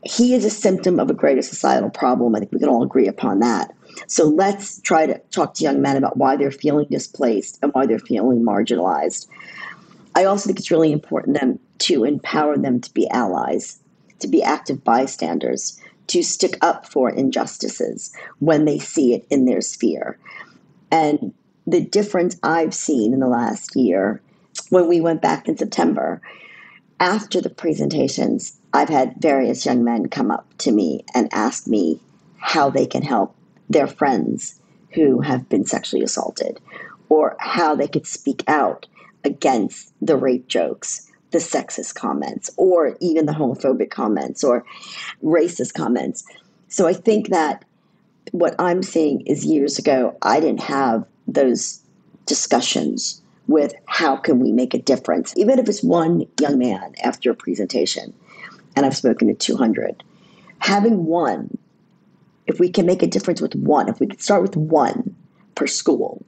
He 0.05 0.33
is 0.33 0.45
a 0.45 0.49
symptom 0.49 0.97
of 0.97 1.09
a 1.09 1.13
greater 1.13 1.41
societal 1.41 1.89
problem. 1.89 2.33
I 2.33 2.39
think 2.39 2.53
we 2.53 2.59
can 2.59 2.69
all 2.69 2.81
agree 2.81 3.07
upon 3.07 3.39
that. 3.39 3.75
So 4.07 4.23
let's 4.23 4.79
try 4.79 5.05
to 5.05 5.19
talk 5.31 5.55
to 5.55 5.63
young 5.63 5.81
men 5.81 5.97
about 5.97 6.15
why 6.15 6.37
they're 6.37 6.51
feeling 6.51 6.87
displaced 6.89 7.59
and 7.61 7.73
why 7.73 7.85
they're 7.85 7.99
feeling 7.99 8.41
marginalized. 8.41 9.27
I 10.15 10.23
also 10.23 10.47
think 10.47 10.59
it's 10.59 10.71
really 10.71 10.93
important 10.93 11.37
them 11.37 11.59
to 11.79 12.05
empower 12.05 12.57
them 12.57 12.79
to 12.79 12.93
be 12.93 13.09
allies, 13.09 13.77
to 14.19 14.27
be 14.29 14.41
active 14.41 14.85
bystanders, 14.85 15.77
to 16.07 16.23
stick 16.23 16.57
up 16.61 16.87
for 16.87 17.09
injustices 17.09 18.13
when 18.39 18.63
they 18.63 18.79
see 18.79 19.13
it 19.13 19.27
in 19.29 19.45
their 19.45 19.61
sphere. 19.61 20.17
And 20.91 21.33
the 21.67 21.81
difference 21.81 22.37
I've 22.41 22.73
seen 22.73 23.13
in 23.13 23.19
the 23.19 23.27
last 23.27 23.75
year 23.75 24.21
when 24.69 24.87
we 24.87 25.01
went 25.01 25.21
back 25.21 25.47
in 25.47 25.57
September, 25.57 26.21
after 26.99 27.41
the 27.41 27.49
presentations, 27.49 28.59
I've 28.73 28.89
had 28.89 29.15
various 29.19 29.65
young 29.65 29.83
men 29.83 30.09
come 30.09 30.31
up 30.31 30.45
to 30.59 30.71
me 30.71 31.05
and 31.13 31.33
ask 31.33 31.67
me 31.67 32.01
how 32.37 32.69
they 32.69 32.85
can 32.85 33.01
help 33.01 33.35
their 33.69 33.87
friends 33.87 34.59
who 34.93 35.21
have 35.21 35.47
been 35.49 35.65
sexually 35.65 36.03
assaulted 36.03 36.59
or 37.09 37.35
how 37.39 37.75
they 37.75 37.87
could 37.87 38.07
speak 38.07 38.43
out 38.47 38.85
against 39.23 39.91
the 40.01 40.15
rape 40.15 40.47
jokes, 40.47 41.11
the 41.31 41.39
sexist 41.39 41.95
comments, 41.95 42.49
or 42.57 42.97
even 42.99 43.25
the 43.25 43.33
homophobic 43.33 43.89
comments 43.89 44.43
or 44.43 44.63
racist 45.23 45.73
comments. 45.73 46.23
So 46.67 46.87
I 46.87 46.93
think 46.93 47.29
that 47.29 47.65
what 48.31 48.55
I'm 48.59 48.83
seeing 48.83 49.21
is 49.21 49.45
years 49.45 49.79
ago, 49.79 50.17
I 50.21 50.39
didn't 50.39 50.61
have 50.61 51.05
those 51.27 51.81
discussions 52.25 53.21
with 53.49 53.73
how 53.87 54.15
can 54.15 54.39
we 54.39 54.51
make 54.51 54.75
a 54.75 54.81
difference, 54.81 55.33
even 55.35 55.57
if 55.57 55.67
it's 55.67 55.83
one 55.83 56.25
young 56.39 56.59
man 56.59 56.93
after 57.03 57.31
a 57.31 57.35
presentation, 57.35 58.13
and 58.75 58.85
I've 58.85 58.95
spoken 58.95 59.27
to 59.27 59.33
200. 59.33 60.03
Having 60.59 61.05
one, 61.05 61.57
if 62.45 62.59
we 62.59 62.69
can 62.69 62.85
make 62.85 63.01
a 63.01 63.07
difference 63.07 63.41
with 63.41 63.55
one, 63.55 63.89
if 63.89 63.99
we 63.99 64.05
could 64.05 64.21
start 64.21 64.43
with 64.43 64.55
one 64.55 65.15
per 65.55 65.65
school, 65.65 66.23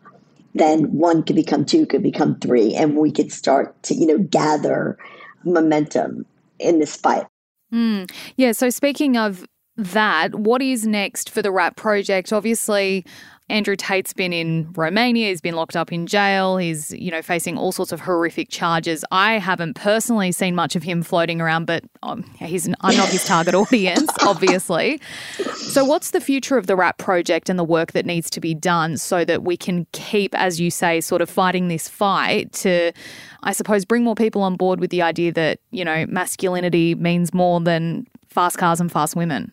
then 0.55 0.91
one 0.97 1.21
could 1.21 1.35
become 1.35 1.63
two, 1.63 1.85
could 1.85 2.01
become 2.01 2.39
three, 2.39 2.73
and 2.73 2.97
we 2.97 3.11
could 3.11 3.31
start 3.31 3.81
to, 3.83 3.93
you 3.93 4.07
know, 4.07 4.17
gather 4.17 4.97
momentum 5.43 6.25
in 6.57 6.79
this 6.79 6.95
fight. 6.95 7.27
Mm. 7.71 8.11
Yeah. 8.35 8.51
So 8.51 8.71
speaking 8.71 9.15
of 9.15 9.45
that, 9.77 10.33
what 10.35 10.61
is 10.61 10.87
next 10.87 11.29
for 11.29 11.43
the 11.43 11.51
RAP 11.51 11.75
project? 11.75 12.33
Obviously, 12.33 13.05
Andrew 13.51 13.75
Tate's 13.75 14.13
been 14.13 14.31
in 14.31 14.71
Romania, 14.75 15.27
he's 15.27 15.41
been 15.41 15.55
locked 15.55 15.75
up 15.75 15.91
in 15.91 16.07
jail, 16.07 16.57
he's, 16.57 16.91
you 16.93 17.11
know, 17.11 17.21
facing 17.21 17.57
all 17.57 17.71
sorts 17.71 17.91
of 17.91 17.99
horrific 17.99 18.49
charges. 18.49 19.03
I 19.11 19.33
haven't 19.39 19.75
personally 19.75 20.31
seen 20.31 20.55
much 20.55 20.75
of 20.75 20.83
him 20.83 21.03
floating 21.03 21.41
around, 21.41 21.65
but 21.65 21.83
um, 22.01 22.23
he's 22.39 22.67
I'm 22.81 22.95
not 22.95 23.09
his 23.09 23.25
target 23.25 23.53
audience, 23.55 24.09
obviously. 24.25 25.01
So 25.55 25.83
what's 25.83 26.11
the 26.11 26.21
future 26.21 26.57
of 26.57 26.67
the 26.67 26.77
RAP 26.77 26.97
project 26.97 27.49
and 27.49 27.59
the 27.59 27.63
work 27.63 27.91
that 27.91 28.05
needs 28.05 28.29
to 28.31 28.39
be 28.39 28.53
done 28.53 28.97
so 28.97 29.25
that 29.25 29.43
we 29.43 29.57
can 29.57 29.85
keep, 29.91 30.33
as 30.35 30.59
you 30.59 30.71
say, 30.71 31.01
sort 31.01 31.21
of 31.21 31.29
fighting 31.29 31.67
this 31.67 31.89
fight 31.89 32.53
to 32.53 32.93
I 33.43 33.51
suppose 33.51 33.85
bring 33.85 34.03
more 34.03 34.15
people 34.15 34.43
on 34.43 34.55
board 34.55 34.79
with 34.79 34.91
the 34.91 35.01
idea 35.01 35.33
that, 35.33 35.59
you 35.71 35.83
know, 35.83 36.05
masculinity 36.07 36.95
means 36.95 37.33
more 37.33 37.59
than 37.59 38.07
fast 38.29 38.57
cars 38.57 38.79
and 38.79 38.91
fast 38.91 39.15
women? 39.15 39.51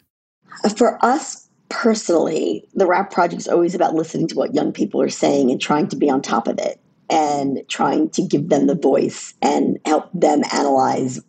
For 0.77 1.05
us 1.05 1.48
personally, 1.69 2.67
the 2.75 2.87
rap 2.87 3.11
project 3.11 3.41
is 3.41 3.49
always 3.49 3.75
about 3.75 3.95
listening 3.95 4.29
to 4.29 4.37
what 4.37 4.55
young 4.55 4.73
people 4.73 5.01
are 5.03 5.09
saying 5.09 5.51
and 5.51 5.61
trying 5.61 5.89
to 5.89 5.97
be 5.97 6.09
on 6.09 6.23
top 6.23 6.49
of 6.49 6.59
it 6.59 6.81
and 7.11 7.63
trying 7.69 8.11
to 8.11 8.23
give 8.23 8.49
them 8.49 8.67
the 8.67 8.75
voice 8.75 9.35
and 9.43 9.79
help 9.85 10.11
them 10.13 10.43
analyze 10.53 11.21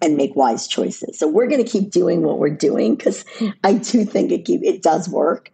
and 0.00 0.16
make 0.16 0.34
wise 0.36 0.66
choices. 0.66 1.18
So 1.18 1.26
we're 1.26 1.48
going 1.48 1.62
to 1.62 1.70
keep 1.70 1.90
doing 1.90 2.22
what 2.22 2.38
we're 2.38 2.50
doing 2.50 2.94
because 2.94 3.24
I 3.64 3.74
do 3.74 4.04
think 4.04 4.30
it 4.30 4.44
keep, 4.44 4.62
it 4.62 4.82
does 4.82 5.08
work. 5.08 5.50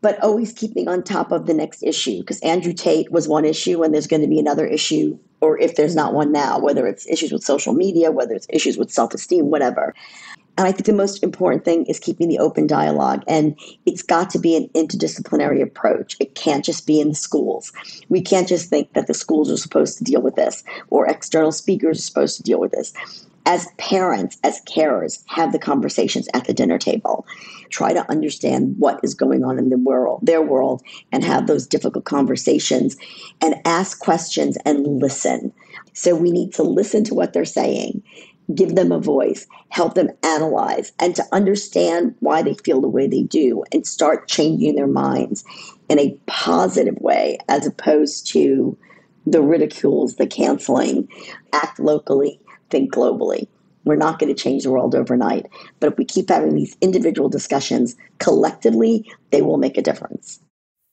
But 0.00 0.20
always 0.22 0.52
keeping 0.52 0.88
on 0.88 1.04
top 1.04 1.30
of 1.30 1.46
the 1.46 1.54
next 1.54 1.82
issue 1.84 2.20
because 2.20 2.40
Andrew 2.40 2.72
Tate 2.72 3.12
was 3.12 3.28
one 3.28 3.44
issue 3.44 3.84
and 3.84 3.94
there's 3.94 4.08
going 4.08 4.22
to 4.22 4.28
be 4.28 4.40
another 4.40 4.66
issue, 4.66 5.16
or 5.40 5.58
if 5.60 5.76
there's 5.76 5.94
not 5.94 6.12
one 6.12 6.32
now, 6.32 6.58
whether 6.58 6.88
it's 6.88 7.06
issues 7.08 7.30
with 7.30 7.44
social 7.44 7.72
media, 7.72 8.10
whether 8.10 8.34
it's 8.34 8.48
issues 8.50 8.76
with 8.76 8.90
self 8.90 9.14
esteem, 9.14 9.50
whatever. 9.50 9.94
And 10.58 10.66
I 10.66 10.72
think 10.72 10.84
the 10.84 10.92
most 10.92 11.22
important 11.22 11.64
thing 11.64 11.86
is 11.86 11.98
keeping 11.98 12.28
the 12.28 12.38
open 12.38 12.66
dialogue. 12.66 13.24
And 13.26 13.58
it's 13.86 14.02
got 14.02 14.28
to 14.30 14.38
be 14.38 14.54
an 14.54 14.68
interdisciplinary 14.74 15.62
approach. 15.62 16.16
It 16.20 16.34
can't 16.34 16.64
just 16.64 16.86
be 16.86 17.00
in 17.00 17.10
the 17.10 17.14
schools. 17.14 17.72
We 18.08 18.20
can't 18.20 18.48
just 18.48 18.68
think 18.68 18.92
that 18.92 19.06
the 19.06 19.14
schools 19.14 19.50
are 19.50 19.56
supposed 19.56 19.98
to 19.98 20.04
deal 20.04 20.20
with 20.20 20.36
this 20.36 20.62
or 20.90 21.06
external 21.06 21.52
speakers 21.52 21.98
are 21.98 22.02
supposed 22.02 22.36
to 22.36 22.42
deal 22.42 22.60
with 22.60 22.72
this. 22.72 22.92
As 23.44 23.66
parents, 23.76 24.38
as 24.44 24.60
carers, 24.66 25.24
have 25.26 25.50
the 25.50 25.58
conversations 25.58 26.28
at 26.32 26.44
the 26.44 26.54
dinner 26.54 26.78
table. 26.78 27.26
Try 27.70 27.92
to 27.92 28.08
understand 28.08 28.76
what 28.78 29.00
is 29.02 29.14
going 29.14 29.42
on 29.42 29.58
in 29.58 29.70
the 29.70 29.78
world, 29.78 30.20
their 30.22 30.42
world, 30.42 30.82
and 31.10 31.24
have 31.24 31.46
those 31.46 31.66
difficult 31.66 32.04
conversations 32.04 32.96
and 33.40 33.56
ask 33.64 33.98
questions 33.98 34.56
and 34.64 34.86
listen. 34.86 35.52
So 35.92 36.14
we 36.14 36.30
need 36.30 36.52
to 36.54 36.62
listen 36.62 37.02
to 37.04 37.14
what 37.14 37.32
they're 37.32 37.44
saying 37.44 38.02
give 38.54 38.74
them 38.74 38.92
a 38.92 38.98
voice, 38.98 39.46
help 39.68 39.94
them 39.94 40.10
analyze, 40.22 40.92
and 40.98 41.14
to 41.16 41.24
understand 41.32 42.14
why 42.20 42.42
they 42.42 42.54
feel 42.54 42.80
the 42.80 42.88
way 42.88 43.06
they 43.06 43.22
do 43.22 43.64
and 43.72 43.86
start 43.86 44.28
changing 44.28 44.74
their 44.74 44.86
minds 44.86 45.44
in 45.88 45.98
a 45.98 46.16
positive 46.26 46.96
way 47.00 47.38
as 47.48 47.66
opposed 47.66 48.26
to 48.28 48.76
the 49.26 49.42
ridicules, 49.42 50.16
the 50.16 50.26
canceling, 50.26 51.08
act 51.52 51.78
locally, 51.78 52.40
think 52.70 52.92
globally. 52.92 53.46
We're 53.84 53.96
not 53.96 54.18
going 54.18 54.32
to 54.32 54.40
change 54.40 54.62
the 54.62 54.70
world 54.70 54.94
overnight. 54.94 55.46
But 55.80 55.92
if 55.92 55.98
we 55.98 56.04
keep 56.04 56.28
having 56.28 56.54
these 56.54 56.76
individual 56.80 57.28
discussions 57.28 57.96
collectively, 58.18 59.10
they 59.30 59.42
will 59.42 59.58
make 59.58 59.76
a 59.76 59.82
difference. 59.82 60.40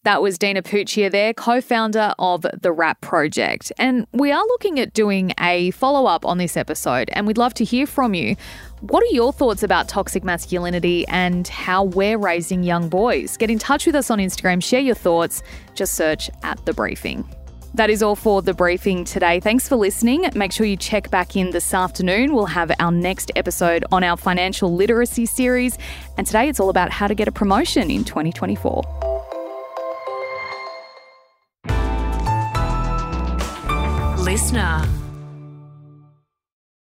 That 0.04 0.22
was 0.22 0.38
Deana 0.38 0.64
Puccio 0.64 1.12
there, 1.12 1.34
co 1.34 1.60
founder 1.60 2.14
of 2.18 2.46
the 2.62 2.72
RAP 2.72 3.02
Project. 3.02 3.74
And 3.78 4.08
we 4.14 4.32
are 4.32 4.42
looking 4.44 4.80
at 4.80 4.94
doing 4.94 5.34
a 5.38 5.72
follow 5.72 6.06
up 6.06 6.26
on 6.26 6.38
this 6.38 6.56
episode, 6.56 7.10
and 7.12 7.28
we'd 7.28 7.38
love 7.38 7.54
to 7.56 7.66
hear 7.66 7.86
from 7.86 8.14
you. 8.14 8.38
What 8.80 9.04
are 9.04 9.14
your 9.14 9.34
thoughts 9.34 9.62
about 9.62 9.90
toxic 9.90 10.24
masculinity 10.24 11.06
and 11.10 11.46
how 11.50 11.84
we're 11.84 12.18
raising 12.18 12.64
young 12.64 12.88
boys? 12.88 13.36
Get 13.36 13.50
in 13.50 13.60
touch 13.60 13.86
with 13.86 13.94
us 13.94 14.10
on 14.10 14.20
Instagram, 14.20 14.64
share 14.64 14.80
your 14.80 14.96
thoughts, 14.96 15.44
just 15.76 15.96
search 15.96 16.30
at 16.44 16.66
The 16.66 16.74
Briefing. 16.74 17.28
That 17.74 17.90
is 17.90 18.02
all 18.02 18.16
for 18.16 18.42
the 18.42 18.54
briefing 18.54 19.04
today. 19.04 19.42
Thanks 19.42 19.68
for 19.68 19.76
listening. 19.76 20.28
Make 20.34 20.54
sure 20.54 20.66
you 20.66 20.78
check 20.78 21.12
back 21.12 21.36
in 21.36 21.52
this 21.52 21.74
afternoon. 21.74 22.34
We'll 22.34 22.46
have 22.46 22.72
our 22.80 22.92
next 22.92 23.34
episode 23.36 23.84
on 23.92 24.06
our 24.06 24.16
financial 24.16 24.74
literacy 24.74 25.26
series. 25.26 25.78
And 26.18 26.26
today 26.26 26.48
it's 26.48 26.62
all 26.62 26.70
about 26.70 26.90
how 26.90 27.08
to 27.08 27.14
get 27.14 27.28
a 27.28 27.34
promotion 27.34 27.92
in 27.92 28.06
2024. 28.06 29.29
Listener. 34.30 34.99